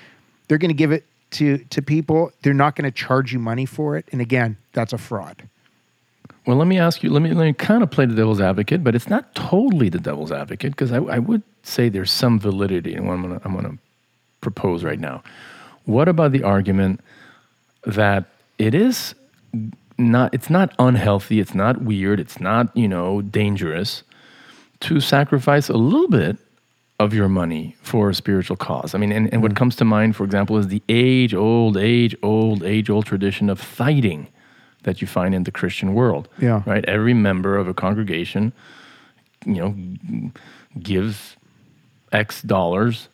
[0.48, 2.32] They're going to give it to, to people.
[2.42, 4.06] They're not going to charge you money for it.
[4.12, 5.48] And again, that's a fraud.
[6.46, 8.84] Well let me ask you let me let me kind of play the devil's advocate
[8.84, 12.94] but it's not totally the devil's advocate because I, I would say there's some validity
[12.94, 13.78] in what i'm gonna i'm gonna
[14.46, 15.24] propose right now.
[15.86, 17.00] What about the argument
[17.84, 18.26] that
[18.58, 19.16] it is
[19.98, 24.02] not it's not unhealthy it's not weird it's not you know dangerous
[24.80, 26.36] to sacrifice a little bit
[27.00, 28.94] of your money for a spiritual cause?
[28.94, 29.56] I mean and, and what mm.
[29.56, 33.60] comes to mind for example is the age old age old age old tradition of
[33.60, 34.28] tithing
[34.86, 36.62] that you find in the christian world Yeah.
[36.66, 38.52] right every member of a congregation
[39.44, 39.70] you know
[40.80, 41.36] gives
[42.12, 43.08] x dollars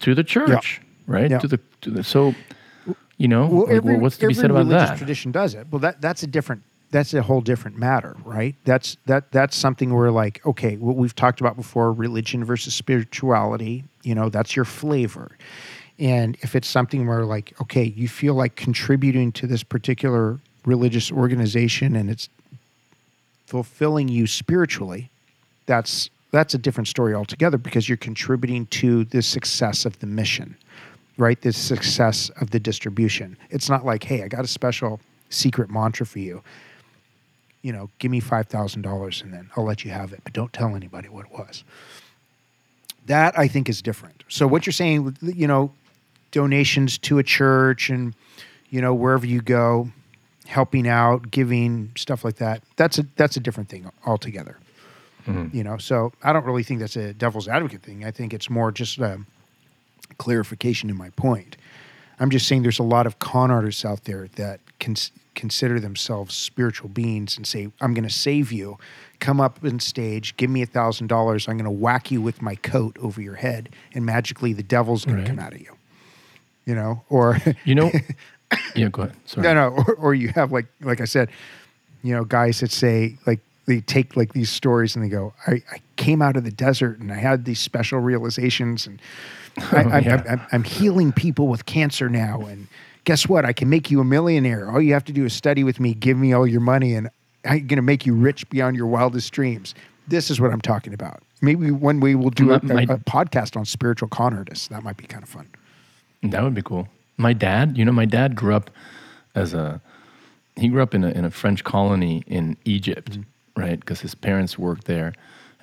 [0.00, 1.38] to the church right Yeah.
[1.40, 2.34] to the to the so
[3.18, 5.66] you know Well, every, well, what's to be said about religious that Tradition does it.
[5.70, 6.62] Well, that that's a different.
[6.92, 8.54] That's a whole different matter, right?
[8.64, 13.84] That's that that's something where like, okay, what we've talked about before, religion versus spirituality.
[14.04, 15.28] You know, that's your flavor.
[15.98, 21.10] And if it's something where, like, okay, you feel like contributing to this particular religious
[21.10, 22.28] organization and it's
[23.46, 25.08] fulfilling you spiritually,
[25.64, 30.56] that's that's a different story altogether because you're contributing to the success of the mission,
[31.16, 31.40] right?
[31.40, 33.38] The success of the distribution.
[33.48, 35.00] It's not like, hey, I got a special
[35.30, 36.42] secret mantra for you.
[37.62, 40.32] You know, give me five thousand dollars and then I'll let you have it, but
[40.32, 41.64] don't tell anybody what it was.
[43.06, 44.24] That I think is different.
[44.28, 45.72] So what you're saying, you know,
[46.32, 48.14] donations to a church and
[48.70, 49.88] you know wherever you go,
[50.46, 52.62] helping out, giving stuff like that.
[52.76, 54.56] That's a that's a different thing altogether.
[55.26, 55.56] Mm-hmm.
[55.56, 58.04] You know, so I don't really think that's a devil's advocate thing.
[58.04, 59.20] I think it's more just a
[60.18, 61.56] clarification in my point.
[62.18, 66.34] I'm just saying there's a lot of con artists out there that cons- consider themselves
[66.34, 68.78] spiritual beings and say, "I'm going to save you.
[69.18, 71.48] Come up on stage, give me a thousand dollars.
[71.48, 75.04] I'm going to whack you with my coat over your head, and magically the devil's
[75.04, 75.24] going Right.
[75.26, 75.72] to come out of you."
[76.64, 77.90] You know, or You know,
[78.74, 79.16] yeah, go ahead.
[79.26, 79.42] Sorry.
[79.44, 81.30] no, no, or, or you have like like I said,
[82.02, 85.54] you know, guys that say like they take like these stories and they go, I,
[85.72, 89.00] I came out of the desert and I had these special realizations and
[89.72, 90.22] I, I, Yeah.
[90.28, 92.68] I'm, I'm healing people with cancer now and
[93.04, 93.44] guess what?
[93.44, 94.70] I can make you a millionaire.
[94.70, 97.08] All you have to do is study with me, give me all your money, and
[97.44, 99.74] I'm going to make you rich beyond your wildest dreams.
[100.08, 101.22] This is what I'm talking about.
[101.40, 104.68] Maybe one way we'll do a- my- a podcast on spiritual con artists.
[104.68, 105.48] That might be kind of fun.
[106.22, 106.88] That would be cool.
[107.16, 108.70] My dad, you know, my dad grew up
[109.34, 109.80] as a
[110.56, 113.18] he grew up in a in a French colony in Egypt,
[113.56, 113.78] right?
[113.78, 115.12] Because his parents worked there,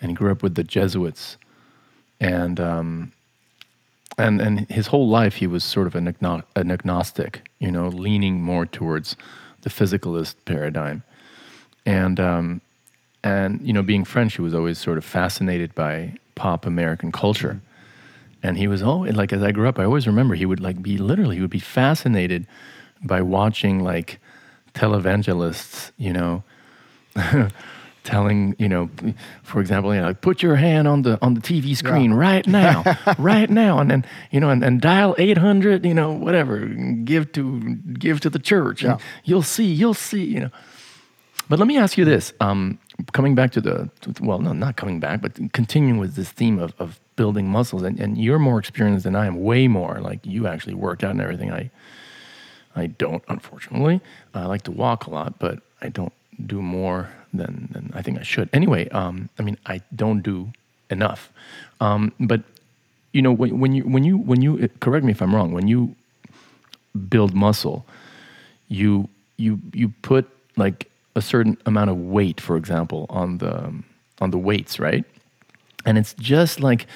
[0.01, 1.37] and he grew up with the Jesuits,
[2.19, 3.11] and um,
[4.17, 7.87] and and his whole life he was sort of an, agno- an agnostic, you know,
[7.87, 9.15] leaning more towards
[9.61, 11.03] the physicalist paradigm,
[11.85, 12.61] and um,
[13.23, 17.61] and you know, being French, he was always sort of fascinated by pop American culture.
[18.43, 20.81] And he was always like, as I grew up, I always remember he would like
[20.81, 22.45] be literally, he would be fascinated
[23.01, 24.19] by watching like
[24.73, 26.43] televangelists, you know,
[28.03, 28.89] telling, you know,
[29.43, 32.45] for example, you know, like, put your hand on the on the TV screen right
[32.45, 32.83] now,
[33.17, 37.31] right now, and then you know, and, and dial eight hundred, you know, whatever, give
[37.33, 37.59] to
[37.97, 40.49] give to the church, and you'll see, you'll see, you know.
[41.49, 42.77] But let me ask you this: um,
[43.11, 43.89] coming back to the
[44.21, 47.99] well, no, not coming back, but continuing with this theme of, of building muscles, and,
[47.99, 49.99] and you're more experienced than I am, way more.
[49.99, 51.51] Like you actually worked out and everything.
[51.51, 51.69] I
[52.75, 54.01] I don't, unfortunately.
[54.33, 56.13] I like to walk a lot, but I don't
[56.45, 58.49] do more than, than I think I should.
[58.51, 60.51] Anyway, um, I mean, I don't do
[60.89, 61.29] enough.
[61.79, 62.41] Um, but
[63.11, 65.67] you know, when, when you when you when you correct me if I'm wrong, when
[65.67, 65.95] you
[67.09, 67.85] build muscle,
[68.69, 70.27] you you you put
[70.57, 73.73] like a certain amount of weight, for example, on the
[74.21, 75.05] on the weights, right?
[75.85, 76.87] And it's just like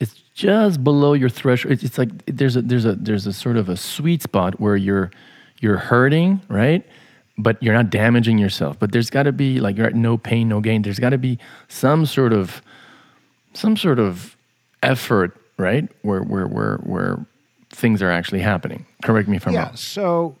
[0.00, 1.72] it's just below your threshold.
[1.72, 4.76] It's, it's like there's a there's a there's a sort of a sweet spot where
[4.76, 5.10] you're
[5.60, 6.86] you're hurting, right?
[7.38, 8.78] But you're not damaging yourself.
[8.78, 10.82] But there's got to be like you're at no pain, no gain.
[10.82, 12.62] There's got to be some sort of
[13.52, 14.36] some sort of
[14.82, 15.88] effort, right?
[16.02, 17.26] Where where where where
[17.70, 18.86] things are actually happening.
[19.02, 19.66] Correct me if I'm yeah.
[19.66, 19.76] wrong.
[19.76, 20.36] So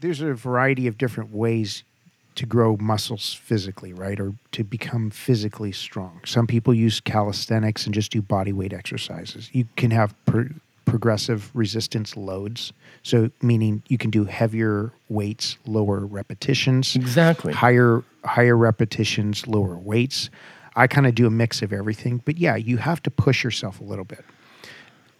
[0.00, 1.84] there's a variety of different ways
[2.34, 4.18] to grow muscles physically, right?
[4.18, 6.20] Or to become physically strong.
[6.24, 9.50] Some people use calisthenics and just do body weight exercises.
[9.52, 10.48] You can have pro-
[10.84, 12.72] progressive resistance loads.
[13.02, 16.96] So, meaning you can do heavier weights, lower repetitions.
[16.96, 17.52] Exactly.
[17.52, 20.30] Higher higher repetitions, lower weights.
[20.74, 23.80] I kind of do a mix of everything, but yeah, you have to push yourself
[23.80, 24.24] a little bit.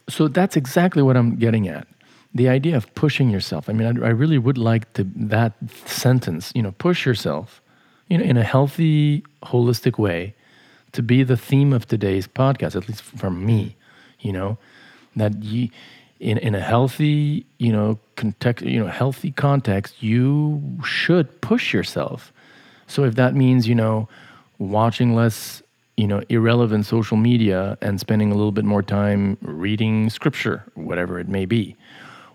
[0.08, 1.86] So that's exactly what I'm getting at.
[2.34, 3.68] The idea of pushing yourself.
[3.68, 5.52] I mean, I, I really would like to that
[5.84, 6.52] sentence.
[6.54, 7.60] You know, push yourself.
[8.08, 10.34] You know, in a healthy, holistic way,
[10.92, 12.76] to be the theme of today's podcast.
[12.76, 13.76] At least for me,
[14.20, 14.58] you know,
[15.16, 15.68] that you,
[16.20, 22.32] in in a healthy, you know, context, you know, healthy context, you should push yourself.
[22.86, 24.08] So if that means, you know,
[24.58, 25.62] watching less,
[25.96, 31.18] you know, irrelevant social media and spending a little bit more time reading scripture, whatever
[31.18, 31.76] it may be,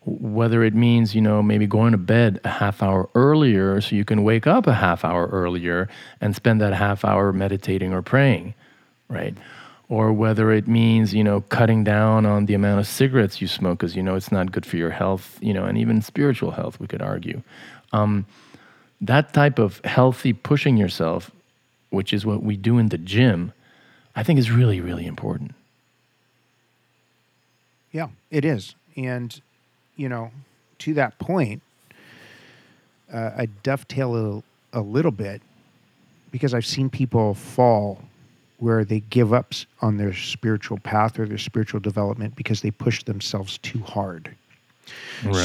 [0.08, 4.06] whether it means, you know, maybe going to bed a half hour earlier so you
[4.06, 5.89] can wake up a half hour earlier
[6.22, 8.54] and spend that half hour meditating or praying,
[9.10, 9.36] right?
[9.89, 13.80] Or whether it means, you know, cutting down on the amount of cigarettes you smoke
[13.80, 16.80] because, you know, it's not good for your health, you know, and even spiritual health,
[16.80, 17.41] we could argue.
[17.91, 18.26] Um,
[19.02, 21.32] that type of healthy pushing yourself,
[21.89, 23.52] which is what we do in the gym,
[24.15, 25.54] I think is really, really important.
[27.91, 28.76] Yeah, it is.
[28.96, 29.39] And,
[29.97, 30.31] you know,
[30.79, 31.62] to that point,
[33.12, 35.41] uh, I dovetail a, a little bit
[36.31, 38.01] because I've seen people fall
[38.60, 43.03] where they give up on their spiritual path or their spiritual development because they push
[43.03, 44.36] themselves too hard.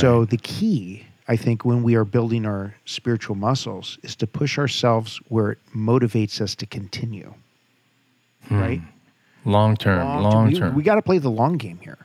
[0.00, 4.58] So the key, I think, when we are building our spiritual muscles is to push
[4.58, 7.34] ourselves where it motivates us to continue.
[8.50, 8.80] Right?
[9.44, 10.74] long term, Long- long we, term.
[10.74, 11.98] We got to play the long game here.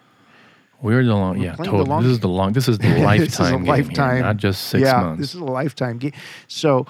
[0.82, 1.86] We're the long, yeah, totally.
[1.86, 2.54] long this is the long.
[2.54, 3.26] This is the this lifetime.
[3.26, 5.22] is a game here, lifetime, not just six yeah, months.
[5.22, 6.14] This is a lifetime game.
[6.48, 6.86] So,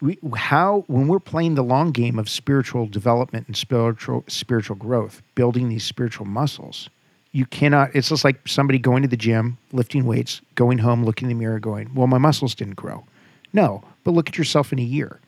[0.00, 5.22] we how when we're playing the long game of spiritual development and spiritual spiritual growth,
[5.34, 6.88] building these spiritual muscles,
[7.32, 7.94] you cannot.
[7.94, 11.40] It's just like somebody going to the gym, lifting weights, going home, looking in the
[11.40, 13.04] mirror, going, "Well, my muscles didn't grow."
[13.52, 15.18] No, but look at yourself in a year,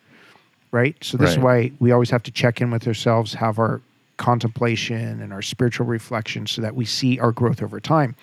[0.70, 0.96] right?
[1.03, 3.81] So this is why we always have to check in with ourselves, have our
[4.16, 8.14] contemplation and our spiritual reflection, so that we see our growth over time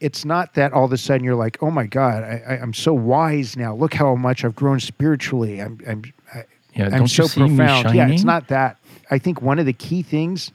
[0.00, 2.72] it's not that all of a sudden you're like, oh my God, I, I, I'm
[2.72, 3.74] so wise now.
[3.74, 5.60] Look how much I've grown spiritually.
[5.60, 7.94] I'm, I'm, I, Yeah, I'm so you see me profound.
[7.94, 8.76] Yeah, it's not that.
[9.10, 10.52] I think one of the key things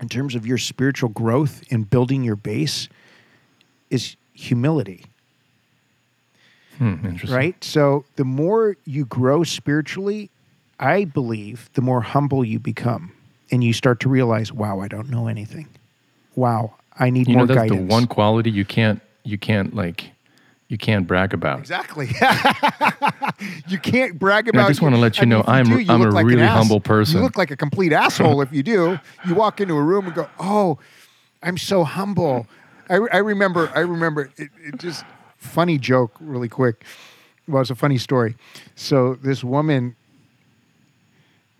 [0.00, 2.88] in terms of your spiritual growth and building your base
[3.90, 5.04] is humility,
[6.78, 7.30] Hmm, interesting.
[7.30, 7.64] right?
[7.64, 10.30] So the more you grow spiritually,
[10.82, 13.12] I believe the more humble you become
[13.52, 15.68] and you start to realize, wow, I don't know anything.
[16.34, 17.80] Wow, I need You more know, that's guidance.
[17.80, 20.10] the one quality you can't, you can't like,
[20.68, 21.60] you can't brag about.
[21.60, 22.08] Exactly.
[23.68, 24.58] you can't brag about.
[24.58, 26.14] And I just wanna let you know if you I'm- do, you I'm look a
[26.14, 27.18] like really humble person.
[27.18, 28.98] You look like a complete asshole if you do.
[29.26, 30.78] You walk into a room and go, "Oh,
[31.44, 32.46] I'm so humble."
[32.90, 33.70] I, I remember.
[33.74, 34.30] I remember.
[34.36, 35.04] It, it just
[35.36, 36.84] funny joke, really quick.
[37.46, 38.34] Well, it's a funny story.
[38.74, 39.94] So this woman,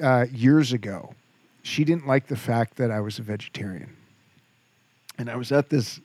[0.01, 1.15] uh, years ago,
[1.63, 3.97] she didn't like the fact that I was a vegetarian,
[5.19, 6.01] and I was at this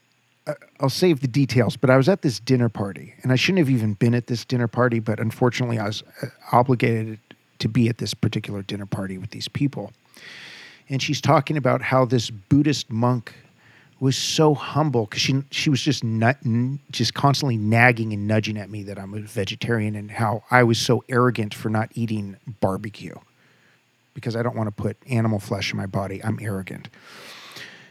[0.48, 3.58] uh, I'll save the details, but I was at this dinner party, and I shouldn't
[3.58, 7.18] have even been at this dinner party, but unfortunately, I was uh, obligated
[7.58, 9.92] to be at this particular dinner party with these people.
[10.88, 13.34] And she's talking about how this Buddhist monk
[14.00, 16.38] was so humble because she she was just nut,
[16.92, 20.78] just constantly nagging and nudging at me that I'm a vegetarian and how I was
[20.78, 23.16] so arrogant for not eating barbecue
[24.18, 26.22] because I don't want to put animal flesh in my body.
[26.24, 26.88] I'm arrogant.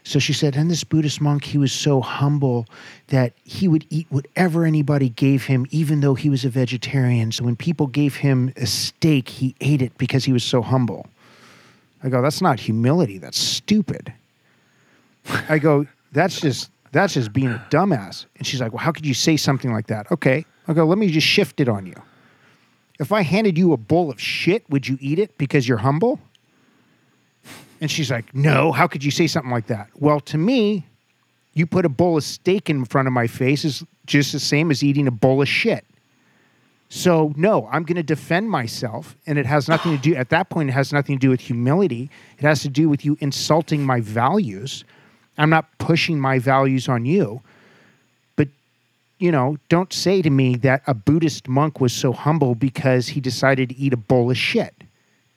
[0.03, 2.65] So she said, and this Buddhist monk, he was so humble
[3.07, 7.33] that he would eat whatever anybody gave him, even though he was a vegetarian.
[7.33, 11.07] So when people gave him a steak, he ate it because he was so humble.
[12.03, 13.17] I go, that's not humility.
[13.17, 14.13] That's stupid.
[15.49, 18.25] I go, that's just that's just being a dumbass.
[18.37, 20.09] And she's like, well, how could you say something like that?
[20.09, 20.45] Okay.
[20.69, 21.95] I go, let me just shift it on you.
[22.99, 26.19] If I handed you a bowl of shit, would you eat it because you're humble?
[27.79, 29.89] And she's like, No, how could you say something like that?
[29.95, 30.85] Well, to me,
[31.53, 34.69] you put a bowl of steak in front of my face is just the same
[34.71, 35.85] as eating a bowl of shit.
[36.89, 39.17] So, no, I'm going to defend myself.
[39.25, 41.41] And it has nothing to do, at that point, it has nothing to do with
[41.41, 42.09] humility.
[42.37, 44.85] It has to do with you insulting my values.
[45.37, 47.41] I'm not pushing my values on you.
[49.19, 53.19] You know, don't say to me that a Buddhist monk was so humble because he
[53.19, 54.75] decided to eat a bowl of shit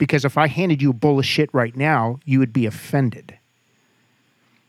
[0.01, 3.39] because if I handed you a bowl of shit right now, you would be offended.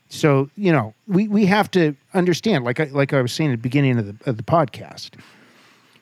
[0.08, 3.54] So you know, we, we have to understand, like I, like I was saying at
[3.54, 5.18] the beginning of the, of the podcast,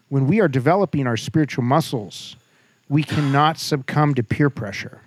[0.08, 2.36] when we are developing our spiritual muscles,
[2.88, 5.00] we cannot succumb to peer pressure.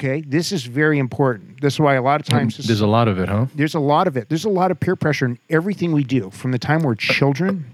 [0.00, 1.60] Okay, this is very important.
[1.60, 3.46] This is why a lot of times this- There's a lot of it, huh?
[3.54, 4.30] there's a lot of it.
[4.30, 7.66] There's a lot of peer pressure in everything we do from the time we're children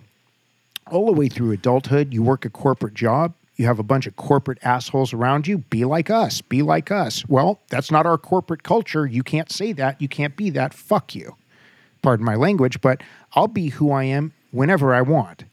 [0.91, 2.13] all the way through adulthood.
[2.13, 5.59] You work a corporate job, you have a bunch of corporate assholes around you.
[5.59, 7.25] Be like us, be like us.
[7.29, 9.07] Well, that's not our corporate culture.
[9.07, 10.03] You can't say that.
[10.03, 10.75] You can't be that.
[10.75, 11.37] Fuck you.
[12.03, 15.45] Pardon my language, but I'll be who I am whenever I want.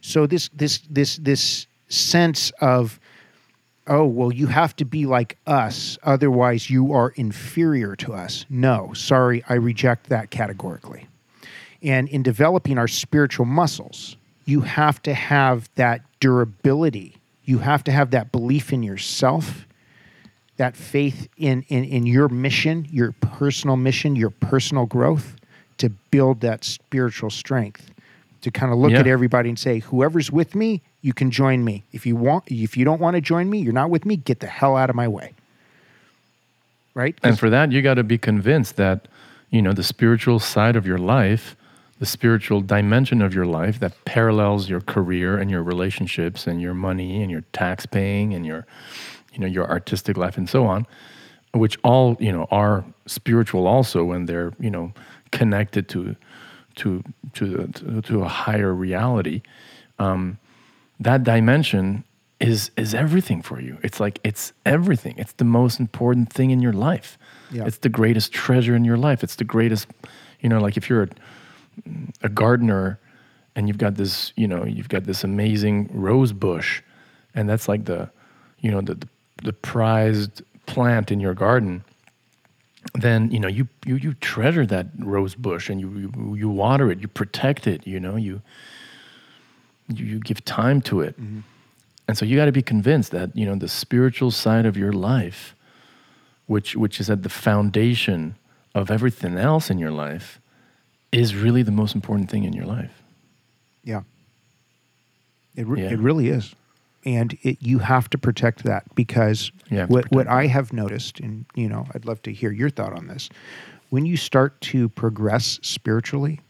[0.00, 2.98] So this this this this sense of
[3.90, 8.46] oh, well, you have to be like us, otherwise you are inferior to us.
[8.48, 11.08] No, sorry, I reject that categorically.
[11.82, 17.16] And in developing our spiritual muscles, you have to have that durability.
[17.44, 19.66] You have to have that belief in yourself,
[20.56, 25.36] that faith in, in, in your mission, your personal mission, your personal growth
[25.78, 27.90] to build that spiritual strength.
[28.42, 29.00] To kind of look Yeah.
[29.00, 31.84] at everybody and say, whoever's with me, you can join me.
[31.92, 34.16] If you want, if you don't want to join me, you're not with me.
[34.16, 35.32] Get the hell out of my way.
[36.94, 37.16] Right.
[37.22, 39.08] And for that, you got to be convinced that,
[39.50, 41.54] you know, the spiritual side of your life,
[41.98, 46.74] the spiritual dimension of your life that parallels your career and your relationships and your
[46.74, 48.66] money and your tax paying and your,
[49.34, 50.86] you know, your artistic life and so on,
[51.52, 54.92] which all, you know, are spiritual also when they're, you know,
[55.30, 56.16] connected to,
[56.80, 57.02] to,
[57.34, 59.42] to, to, a higher reality.
[59.98, 60.38] Um,
[60.98, 62.04] that dimension
[62.40, 63.76] is is everything for you.
[63.82, 65.14] It's like it's everything.
[65.18, 67.18] It's the most important thing in your life.
[67.50, 67.66] Yeah.
[67.66, 69.22] It's the greatest treasure in your life.
[69.22, 69.88] It's the greatest,
[70.40, 71.08] you know, like if you're a,
[72.22, 72.98] a gardener
[73.54, 76.82] and you've got this, you know, you've got this amazing rose bush,
[77.34, 78.10] and that's like the,
[78.60, 79.08] you know, the the,
[79.44, 81.84] the prized plant in your garden.
[82.94, 86.90] Then you know you you you treasure that rose bush and you you, you water
[86.90, 87.86] it, you protect it.
[87.86, 88.40] You know you
[89.88, 91.20] you, you give time to it.
[91.20, 91.40] Mm-hmm.
[92.08, 94.92] And so you got to be convinced that, you know, the spiritual side of your
[94.92, 95.54] life,
[96.46, 98.34] which which is at the foundation
[98.74, 100.40] of everything else in your life,
[101.12, 103.02] is really the most important thing in your life.
[103.84, 104.02] Yeah.
[105.54, 105.90] It, re- Yeah.
[105.90, 106.54] it really is.
[107.04, 110.72] And it, you have to protect that because You have to what, what I have
[110.72, 113.30] noticed, and you know, I'd love to hear your thought on this.
[113.88, 116.40] When you start to progress spiritually,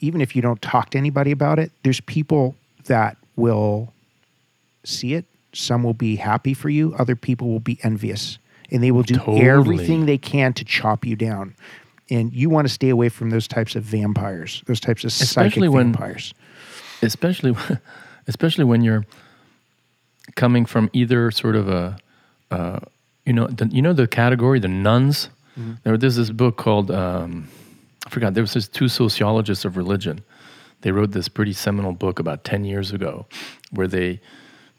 [0.00, 2.54] even if you don't talk to anybody about it, there's people
[2.84, 3.92] that will
[4.84, 5.24] see it.
[5.52, 8.38] Some will be happy for you, other people will be envious,
[8.70, 9.42] and they will do Totally.
[9.42, 11.54] everything they can to chop you down.
[12.08, 15.66] And you want to stay away from those types of vampires, those types of Especially
[15.66, 16.34] psychic when- vampires.
[17.02, 17.54] especially
[18.28, 19.04] especially when you're
[20.36, 21.96] coming from either sort of a
[22.50, 22.80] uh,
[23.24, 25.28] you know the, you know the category the nones?
[25.84, 27.48] There there's this book called um,
[28.06, 30.24] I forgot there was this two sociologists of religion.
[30.80, 33.26] They wrote this pretty seminal book about 10 years ago
[33.70, 34.20] where they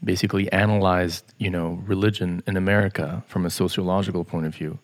[0.04, 4.80] basically analyzed you know religion in America from a sociological point of view.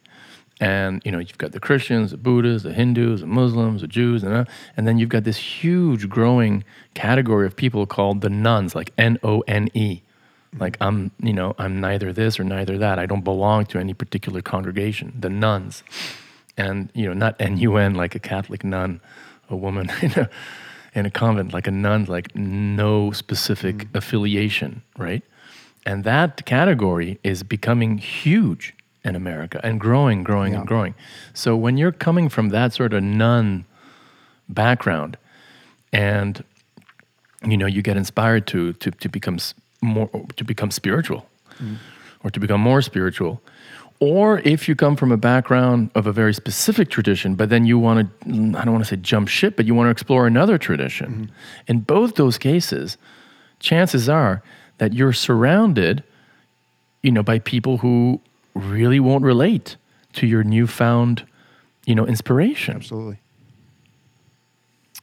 [0.61, 4.23] And you know you've got the Christians, the Buddhists, the Hindus, the Muslims, the Jews,
[4.23, 4.45] and, uh,
[4.77, 9.17] and then you've got this huge growing category of people called the nones, like N
[9.23, 10.01] O N E.
[10.57, 12.97] Like I'm, you know, I'm neither this or neither that.
[12.97, 15.13] I don't belong to any particular congregation.
[15.19, 15.83] The nones,
[16.57, 18.99] and you know, not N U N like a Catholic nun,
[19.49, 20.29] a woman in a
[20.95, 23.95] in a convent, like a nun, like no specific mm.
[23.95, 25.21] affiliation, right?
[25.85, 28.73] And that category is becoming huge
[29.03, 30.59] in America and growing, growing, Yeah.
[30.59, 30.95] and growing.
[31.33, 33.65] So when you're coming from that sort of nun
[34.49, 35.17] background,
[35.93, 36.43] and
[37.45, 39.37] you know you get inspired to to to become
[39.81, 41.25] more to become spiritual,
[42.23, 43.41] or to become more spiritual,
[43.99, 47.77] or if you come from a background of a very specific tradition, but then you
[47.77, 50.57] want to I don't want to say jump ship, but you want to explore another
[50.57, 51.31] tradition.
[51.67, 52.97] In both those cases,
[53.59, 54.41] chances are
[54.77, 56.03] that you're surrounded,
[57.03, 58.21] you know, by people who
[58.53, 59.75] really won't relate
[60.13, 61.25] to your newfound,
[61.85, 62.75] you know, inspiration.
[62.75, 63.19] Absolutely.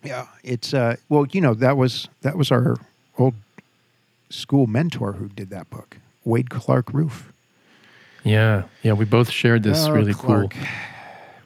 [0.03, 2.77] Yeah, it's uh well, you know, that was that was our
[3.19, 3.35] old
[4.31, 7.33] school mentor who did that book, Wade Clark Roof.
[8.25, 8.93] Yeah, yeah.
[8.95, 10.51] We both shared this Oh, really Clark.
[10.53, 10.63] cool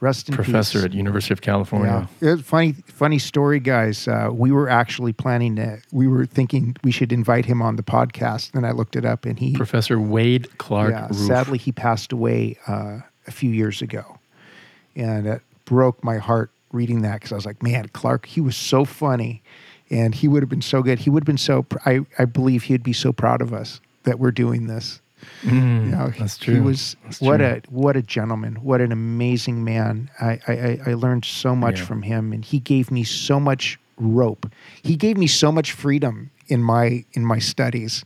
[0.01, 0.85] Rest in professor peace.
[0.87, 2.09] at University of California.
[2.23, 2.73] Yeah, funny.
[2.87, 4.09] Funny story, guys.
[4.09, 5.79] Uh, we were actually planning to.
[5.93, 8.53] We were thinking we should invite him on the podcast.
[8.53, 9.53] Then I looked it up, and he.
[9.55, 10.93] Professor Wade Clark.
[10.93, 11.17] yeah, Roof.
[11.19, 14.19] sadly, he passed away uh, a few years ago,
[14.97, 18.25] and it broke my heart reading that because I was like, man, Clark.
[18.25, 19.43] He was so funny,
[19.91, 21.01] and he would have been so good.
[21.01, 21.63] He would have been so.
[21.65, 25.01] pr- I I believe he'd be so proud of us that we're doing this.
[25.43, 27.47] Mm, You know, that's He was That's what true.
[27.47, 30.11] a what a gentleman, what an amazing man.
[30.21, 31.85] I I, I- I learned so much Yeah.
[31.87, 34.51] from him, and he gave me so much rope.
[34.83, 38.05] He gave me so much freedom in my in my studies.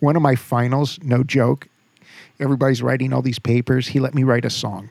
[0.00, 1.68] One of my finals, no joke.
[2.40, 3.88] Everybody's writing all these papers.
[3.88, 4.90] He let me write a song,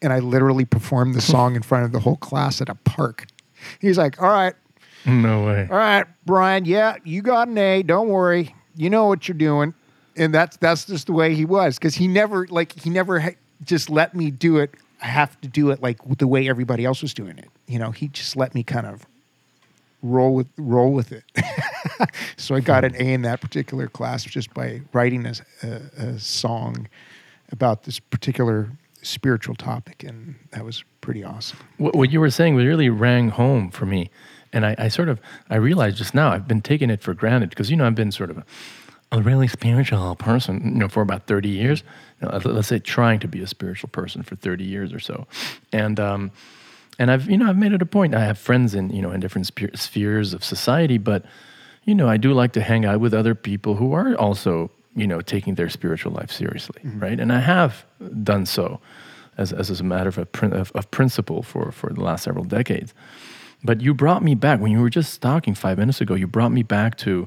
[0.00, 3.26] and I literally performed the song in front of the whole class at a park.
[3.80, 4.54] He's like, "All right,
[5.06, 5.68] No way.
[5.70, 6.64] all right, Bryan.
[6.64, 7.82] Yeah, you got an A.
[7.82, 8.54] Don't worry.
[8.76, 9.74] You know what you're doing."
[10.16, 13.36] And that's that's just the way he was because he never like he never ha-
[13.64, 14.74] just let me do it.
[15.02, 17.48] I have to do it like the way everybody else was doing it.
[17.66, 19.06] You know, he just let me kind of
[20.02, 21.24] roll with roll with it.
[22.36, 25.68] so I got an A in that particular class just by writing a, a,
[26.06, 26.88] a song
[27.50, 28.70] about this particular
[29.02, 31.58] spiritual topic, and that was pretty awesome.
[31.76, 34.10] what, what you were saying really rang home for me
[34.54, 37.50] and I, I sort of i realized just now i've been taking it for granted
[37.50, 38.44] because you know i've been sort of a,
[39.12, 41.82] a really spiritual person you know for about 30 years.
[42.20, 45.26] You know, let's say trying to be a spiritual person for 30 years or so.
[45.72, 46.30] And um
[46.98, 48.14] and i've you know i've made it a point.
[48.14, 51.24] I have friends in you know in different spe- spheres of society but
[51.84, 55.06] you know i do like to hang out with other people who are also you
[55.06, 57.20] know taking their spiritual life seriously right?
[57.20, 57.84] And i have
[58.22, 58.80] done so
[59.36, 62.44] as, as a matter of, a, prin- of, of principle for, for the last several
[62.44, 62.94] decades.
[63.64, 66.52] But you brought me back, when you were just talking five minutes ago, you brought
[66.52, 67.26] me back to,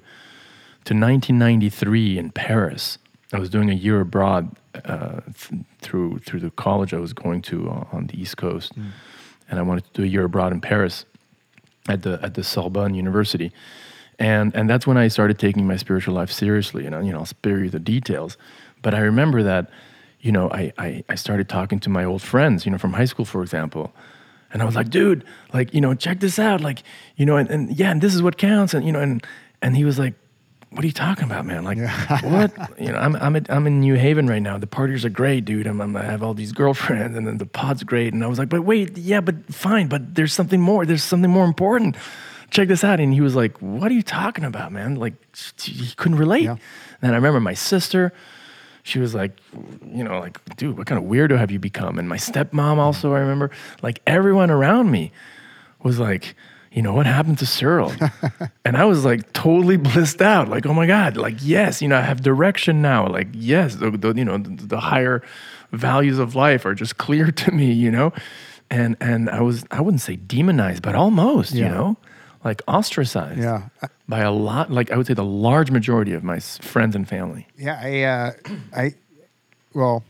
[0.86, 3.00] to 1993 in Paris.
[3.34, 7.42] I was doing a year abroad uh, th- through, through the college I was going
[7.44, 8.72] to on, on the East Coast.
[9.50, 11.06] And I wanted to do a year abroad in Paris
[11.90, 13.52] at the, at the Sorbonne University.
[14.20, 16.86] and and that's when I started taking my spiritual life seriously.
[16.86, 18.38] And you know, I'll spare you the details,
[18.82, 19.70] but I remember that,
[20.22, 23.06] you know, I I, I started talking to my old friends, you know, from high
[23.06, 23.94] school, for example.
[24.58, 26.62] And I was like, dude, like, you know, check this out.
[26.62, 26.82] Like,
[27.16, 28.74] you know, and, and yeah, and this is what counts.
[28.74, 29.24] And, you know, and,
[29.62, 30.16] and he was like,
[30.72, 31.64] what are you talking about, man?
[31.64, 31.78] Like,
[32.24, 32.52] what?
[32.82, 34.58] You know, I'm, I'm, at, I'm in New Haven right now.
[34.58, 35.68] The parties are great, dude.
[35.68, 38.16] I'm, I'm, I have all these girlfriends and then the pod's great.
[38.16, 39.90] And I was like, but wait, yeah, but fine.
[39.90, 40.88] But there's something more.
[40.88, 41.96] There's something more important.
[42.50, 43.00] Check this out.
[43.00, 44.96] And he was like, what are you talking about, man?
[44.96, 45.14] Like,
[45.62, 46.46] he couldn't relate.
[46.46, 46.56] Yeah.
[47.04, 48.12] And I remember my sister,
[48.88, 49.38] she was like,
[49.86, 52.00] you know, like, dude, what kind of weirdo have you become?
[52.00, 55.12] And my stepmom also, I remember, like everyone around me
[55.84, 56.36] was like,
[56.72, 57.92] you know, what happened to Cyril?
[58.66, 60.48] and I was like totally blissed out.
[60.48, 63.08] Like, oh my God, like, yes, you know, I have direction now.
[63.08, 65.22] Like, yes, the, the you know, the, the, higher
[65.74, 68.14] values of life are just clear to me, you know?
[68.70, 71.66] And, and I was, I wouldn't say demonized, but almost, yeah.
[71.66, 71.98] you know,
[72.48, 73.68] like ostracized yeah.
[74.08, 77.46] by a lot, like I would say the large majority of my friends and family.
[77.58, 77.80] Yeah.
[77.82, 78.32] I, uh,
[78.76, 78.96] I,
[79.74, 80.04] well,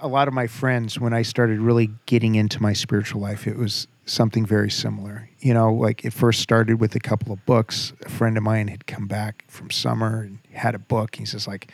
[0.00, 3.56] a lot of my friends, when I started really getting into my spiritual life, it
[3.56, 5.28] was something very similar.
[5.40, 7.92] You know, like it first started with a couple of books.
[8.04, 11.16] A friend of mine had come back from summer and had a book.
[11.16, 11.70] He says, like,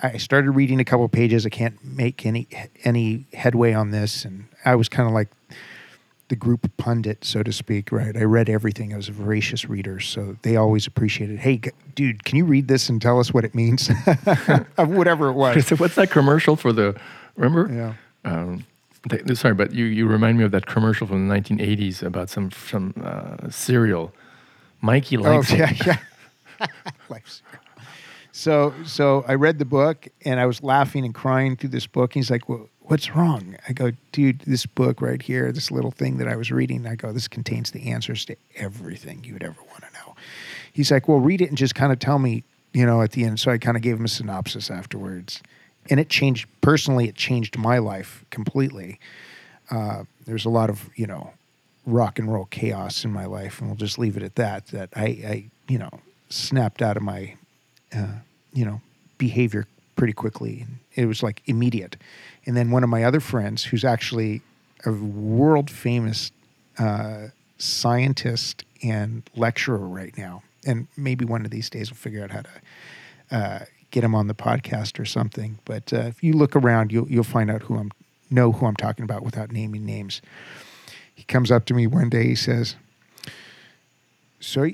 [0.00, 1.46] I started reading a couple of pages.
[1.46, 2.46] I can't make any
[2.84, 5.28] any headway on this, and I was kind of like
[6.28, 7.92] the group pundit, so to speak.
[7.92, 8.16] Right?
[8.16, 8.92] I read everything.
[8.92, 11.38] I was a voracious reader, so they always appreciated.
[11.38, 11.60] Hey,
[11.94, 13.88] dude, can you read this and tell us what it means?
[14.76, 15.66] Whatever it was.
[15.68, 16.98] so what's that commercial for the?
[17.36, 17.72] Remember?
[17.72, 18.30] Yeah.
[18.30, 18.64] Um,
[19.34, 22.94] sorry, but you, you remind me of that commercial from the 1980s about some some
[23.02, 24.12] uh, cereal.
[24.80, 25.72] Mikey oh, likes oh, yeah,
[26.60, 26.66] yeah.
[27.08, 27.42] likes.
[28.32, 32.14] so so I read the book and I was laughing and crying through this book.
[32.14, 36.18] He's like, well, "What's wrong?" I go, "Dude, this book right here, this little thing
[36.18, 39.60] that I was reading." I go, "This contains the answers to everything you would ever
[39.70, 40.14] want to know."
[40.72, 43.24] He's like, "Well, read it and just kind of tell me, you know, at the
[43.24, 45.42] end." So I kind of gave him a synopsis afterwards
[45.90, 47.08] and it changed personally.
[47.08, 48.98] It changed my life completely.
[49.70, 51.32] Uh, there's a lot of you know
[51.86, 54.66] rock and roll chaos in my life, and we'll just leave it at that.
[54.68, 55.90] That I, I you know
[56.28, 57.34] snapped out of my
[57.94, 58.18] uh,
[58.52, 58.80] you know
[59.18, 59.66] behavior
[59.96, 60.66] pretty quickly.
[60.94, 61.96] It was like immediate.
[62.46, 64.42] And then one of my other friends, who's actually
[64.84, 66.30] a world famous
[66.78, 67.28] uh,
[67.58, 72.42] scientist and lecturer right now, and maybe one of these days we'll figure out how
[72.42, 72.50] to
[73.30, 75.58] uh, get him on the podcast or something.
[75.64, 77.90] But uh, if you look around, you'll you'll find out who I'm
[78.30, 80.20] know who I'm talking about without naming names.
[81.14, 82.26] He comes up to me one day.
[82.26, 82.76] He says,
[84.40, 84.70] "So."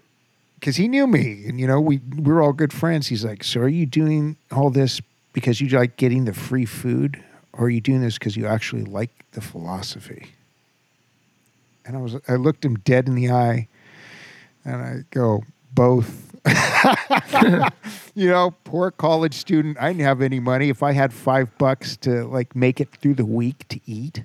[0.59, 3.07] Because he knew me, and you know we we're all good friends.
[3.07, 5.01] He's like, "So are you doing all this
[5.33, 7.23] because you like getting the free food,
[7.61, 10.29] or are you doing this because you actually like the philosophy?"
[11.85, 13.69] And I was I looked him dead in the eye,
[14.65, 16.27] and I go, "Both."
[18.15, 19.77] you know, poor college student.
[19.79, 20.71] I didn't have any money.
[20.71, 24.25] If I had five bucks to like make it through the week to eat,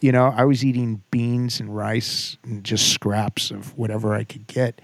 [0.00, 4.46] you know, I was eating beans and rice and just scraps of whatever I could
[4.46, 4.80] get.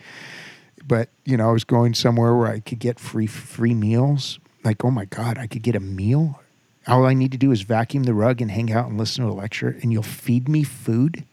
[0.86, 4.38] But you know, I was going somewhere where I could get free free meals.
[4.64, 6.40] Like, oh my god, I could get a meal.
[6.86, 9.30] All I need to do is vacuum the rug and hang out and listen to
[9.30, 11.24] a lecture, and you'll feed me food,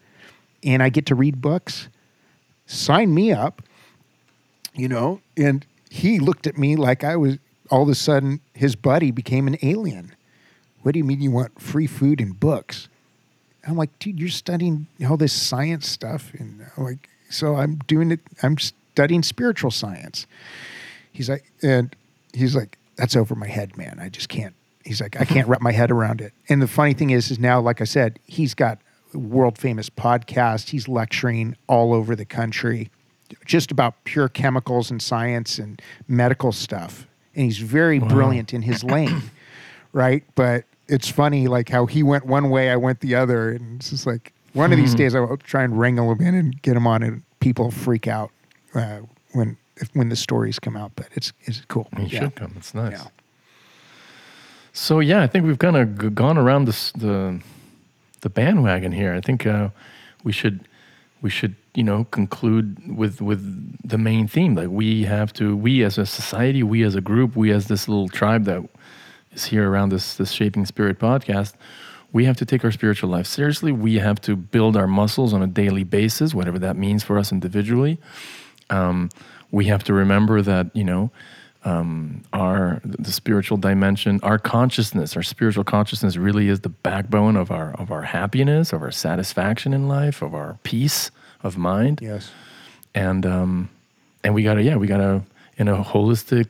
[0.63, 1.89] and I get to read books.
[2.65, 3.61] Sign me up
[4.75, 7.37] you know, and he looked at me like I was
[7.69, 10.15] all of a sudden his buddy became an alien.
[10.81, 12.89] What do you mean you want free food and books?
[13.65, 18.11] I'm like, dude, you're studying all this science stuff, and I'm like, so I'm doing
[18.11, 18.19] it.
[18.41, 20.27] I'm studying spiritual science.
[21.13, 21.95] He's like, and
[22.33, 23.99] he's like, that's over my head, man.
[24.01, 24.53] I just can't.
[24.83, 26.33] He's like, I can't wrap my head around it.
[26.49, 28.79] And the funny thing is, is now, like I said, he's got
[29.13, 30.69] world famous podcast.
[30.69, 32.89] He's lecturing all over the country
[33.45, 37.07] just about pure chemicals and science and medical stuff.
[37.35, 38.09] And he's very wow.
[38.09, 39.23] brilliant in his lane,
[39.93, 40.23] right?
[40.35, 43.51] But it's funny, like how he went one way, I went the other.
[43.51, 44.97] And it's just like one of these hmm.
[44.97, 48.31] days I'll try and wrangle him in and get him on, and people freak out
[48.75, 48.99] uh,
[49.31, 50.91] when if, when the stories come out.
[50.95, 51.89] But it's it's cool.
[51.97, 52.19] He yeah.
[52.19, 52.53] should come.
[52.57, 52.91] It's nice.
[52.91, 53.07] Yeah.
[54.73, 57.39] So yeah, I think we've kind of gone around this, the
[58.21, 59.13] the bandwagon here.
[59.13, 59.69] I think uh,
[60.23, 60.67] we should
[61.21, 63.41] we should you know conclude with with
[63.87, 64.55] the main theme.
[64.55, 67.87] Like we have to we as a society we as a group we as this
[67.87, 68.67] little tribe that
[69.31, 71.53] is here around this this shaping spirit podcast
[72.11, 73.71] we have to take our spiritual life seriously.
[73.71, 77.31] We have to build our muscles on a daily basis whatever that means for us
[77.31, 77.99] individually.
[78.69, 79.09] Um,
[79.51, 81.11] we have to remember that you know
[81.65, 87.51] um, our the spiritual dimension, our consciousness, our spiritual consciousness really is the backbone of
[87.51, 91.09] our of our happiness, of our satisfaction in life, of our peace
[91.41, 91.99] of mind.
[92.01, 92.31] Yes.
[92.93, 93.69] And um,
[94.23, 95.23] and we gotta yeah we gotta
[95.57, 96.47] in a holistic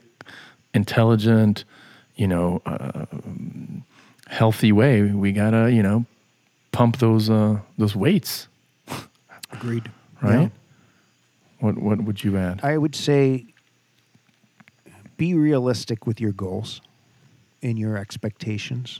[0.73, 1.63] intelligent
[2.15, 3.05] you know uh,
[4.27, 6.05] healthy way we gotta you know
[6.71, 8.47] pump those uh those weights
[9.51, 9.91] Agreed.
[10.21, 10.49] right Yeah.
[11.59, 13.45] what what would you add I would say
[15.23, 16.81] be realistic with your goals
[17.61, 18.99] and your expectations.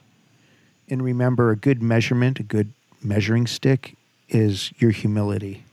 [0.87, 2.71] And remember, a good measurement, a good
[3.03, 3.97] measuring stick
[4.29, 5.65] is your humility.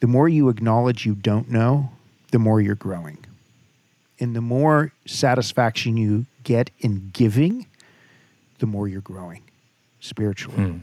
[0.00, 1.90] The more you acknowledge you don't know,
[2.30, 3.18] the more you're growing.
[4.18, 7.66] And the more satisfaction you get in giving,
[8.60, 9.42] the more you're growing
[10.00, 10.56] spiritually.
[10.56, 10.78] Hmm.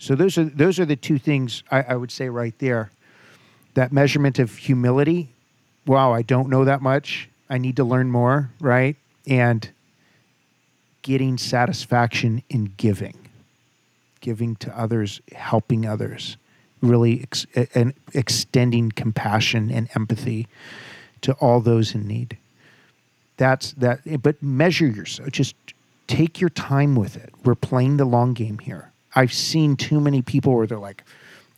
[0.00, 2.90] So those are those are the two things I, I would say right there.
[3.74, 5.28] That measurement of humility.
[5.86, 7.28] Wow, I don't know that much.
[7.52, 8.96] I need to learn more, right?
[9.26, 9.68] And
[11.02, 13.28] getting satisfaction in giving,
[14.22, 16.38] giving to others, helping others,
[16.80, 20.48] really ex- and extending compassion and empathy
[21.20, 22.38] to all those in need.
[23.36, 24.00] That's that.
[24.22, 25.30] But measure yourself.
[25.30, 25.54] Just
[26.06, 27.34] take your time with it.
[27.44, 28.92] We're playing the long game here.
[29.14, 31.04] I've seen too many people where they're like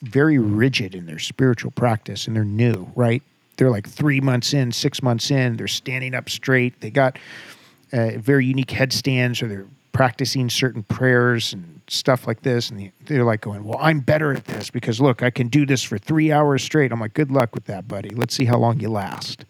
[0.02, 3.22] very rigid in their spiritual practice and they're new, right?
[3.56, 6.80] They're like three months in, six months in, they're standing up straight.
[6.80, 7.18] They got
[7.92, 12.70] uh, very unique headstands or they're practicing certain prayers and stuff like this.
[12.70, 15.82] And they're like going, Well, I'm better at this because look, I can do this
[15.82, 16.92] for three hours straight.
[16.92, 18.10] I'm like, Good luck with that, buddy.
[18.10, 19.44] Let's see how long you last.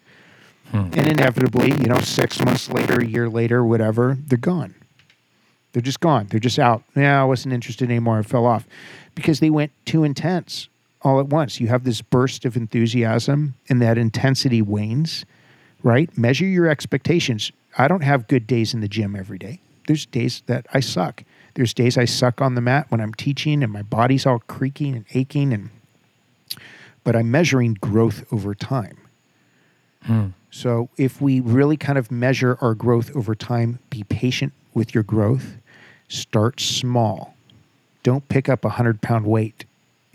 [0.73, 4.75] And inevitably, you know, six months later, a year later, whatever, they're gone.
[5.71, 6.27] They're just gone.
[6.29, 6.83] They're just out.
[6.95, 8.19] Yeah, I wasn't interested anymore.
[8.19, 8.67] I fell off
[9.13, 10.67] because they went too intense
[11.05, 11.61] all at once.
[11.61, 15.23] You have this burst of enthusiasm and that intensity wanes,
[15.83, 16.15] right?
[16.17, 17.51] Measure your expectations.
[17.77, 19.59] I don't have good days in the gym every day.
[19.87, 21.23] There's days that I suck.
[21.53, 24.95] There's days I suck on the mat when I'm teaching and my body's all creaking
[24.95, 25.69] and aching and
[27.03, 28.97] but I'm measuring growth over time.
[30.01, 30.29] Hmm.
[30.49, 35.03] So if we really kind of measure our growth over time, be patient with your
[35.03, 35.57] growth,
[36.07, 37.35] start small.
[38.01, 39.65] Don't pick up a hundred pound weight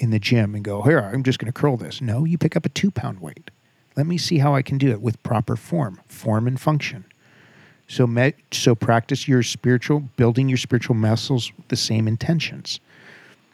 [0.00, 2.00] in the gym and go, here, I'm just going to curl this.
[2.00, 3.50] No, you pick up a two pound weight.
[3.96, 7.04] Let me see how I can do it with proper form, form and function.
[7.86, 8.08] So,
[8.50, 12.80] so practice your spiritual, building your spiritual muscles with the same intentions.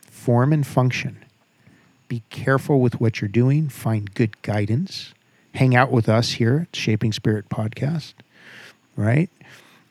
[0.02, 1.24] Form and function.
[2.08, 3.68] Be careful with what you're doing.
[3.68, 5.14] Find good guidance.
[5.54, 8.14] Hang out with us here at Shaping Spirit Podcast,
[8.94, 9.30] right?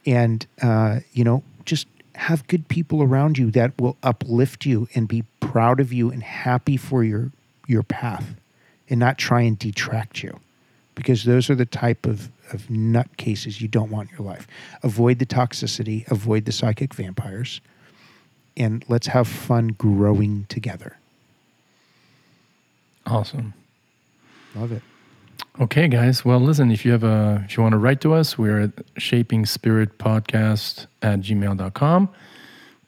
[0.06, 5.08] And uh, you know, just have good people around you that will uplift you and
[5.08, 7.32] be proud of you and happy for your
[7.68, 8.36] your path,
[8.90, 10.40] and not try and detract you
[10.94, 14.48] because those are the type of, of nut cases you don't want in your life.
[14.84, 17.60] Avoid the toxicity, avoid the psychic vampires,
[18.56, 20.98] and let's have fun growing together.
[23.06, 23.54] awesome
[24.56, 24.82] Love it.
[25.58, 26.26] Okay, guys.
[26.26, 28.72] Well, listen, if you have a, if you want to write to us, we're at
[28.98, 32.10] shaping spirit podcast at gmail.com.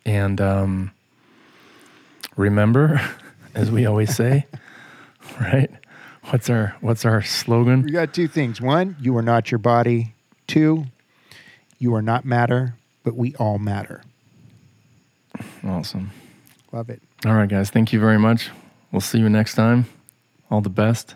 [0.06, 0.92] And um,
[2.36, 3.00] remember,
[3.56, 4.48] as we always say,
[5.40, 5.72] right?
[6.30, 7.84] What's our, what's our slogan?
[7.84, 8.60] We got two things.
[8.60, 10.14] One, you are not your body.
[10.46, 10.88] Two,
[11.80, 14.04] you are not matter, but we all matter.
[15.64, 16.12] Awesome.
[16.74, 17.02] Love it.
[17.26, 17.70] All right, guys.
[17.70, 18.50] Thank you very much.
[18.92, 19.86] We'll see you next time.
[20.52, 21.16] All the best.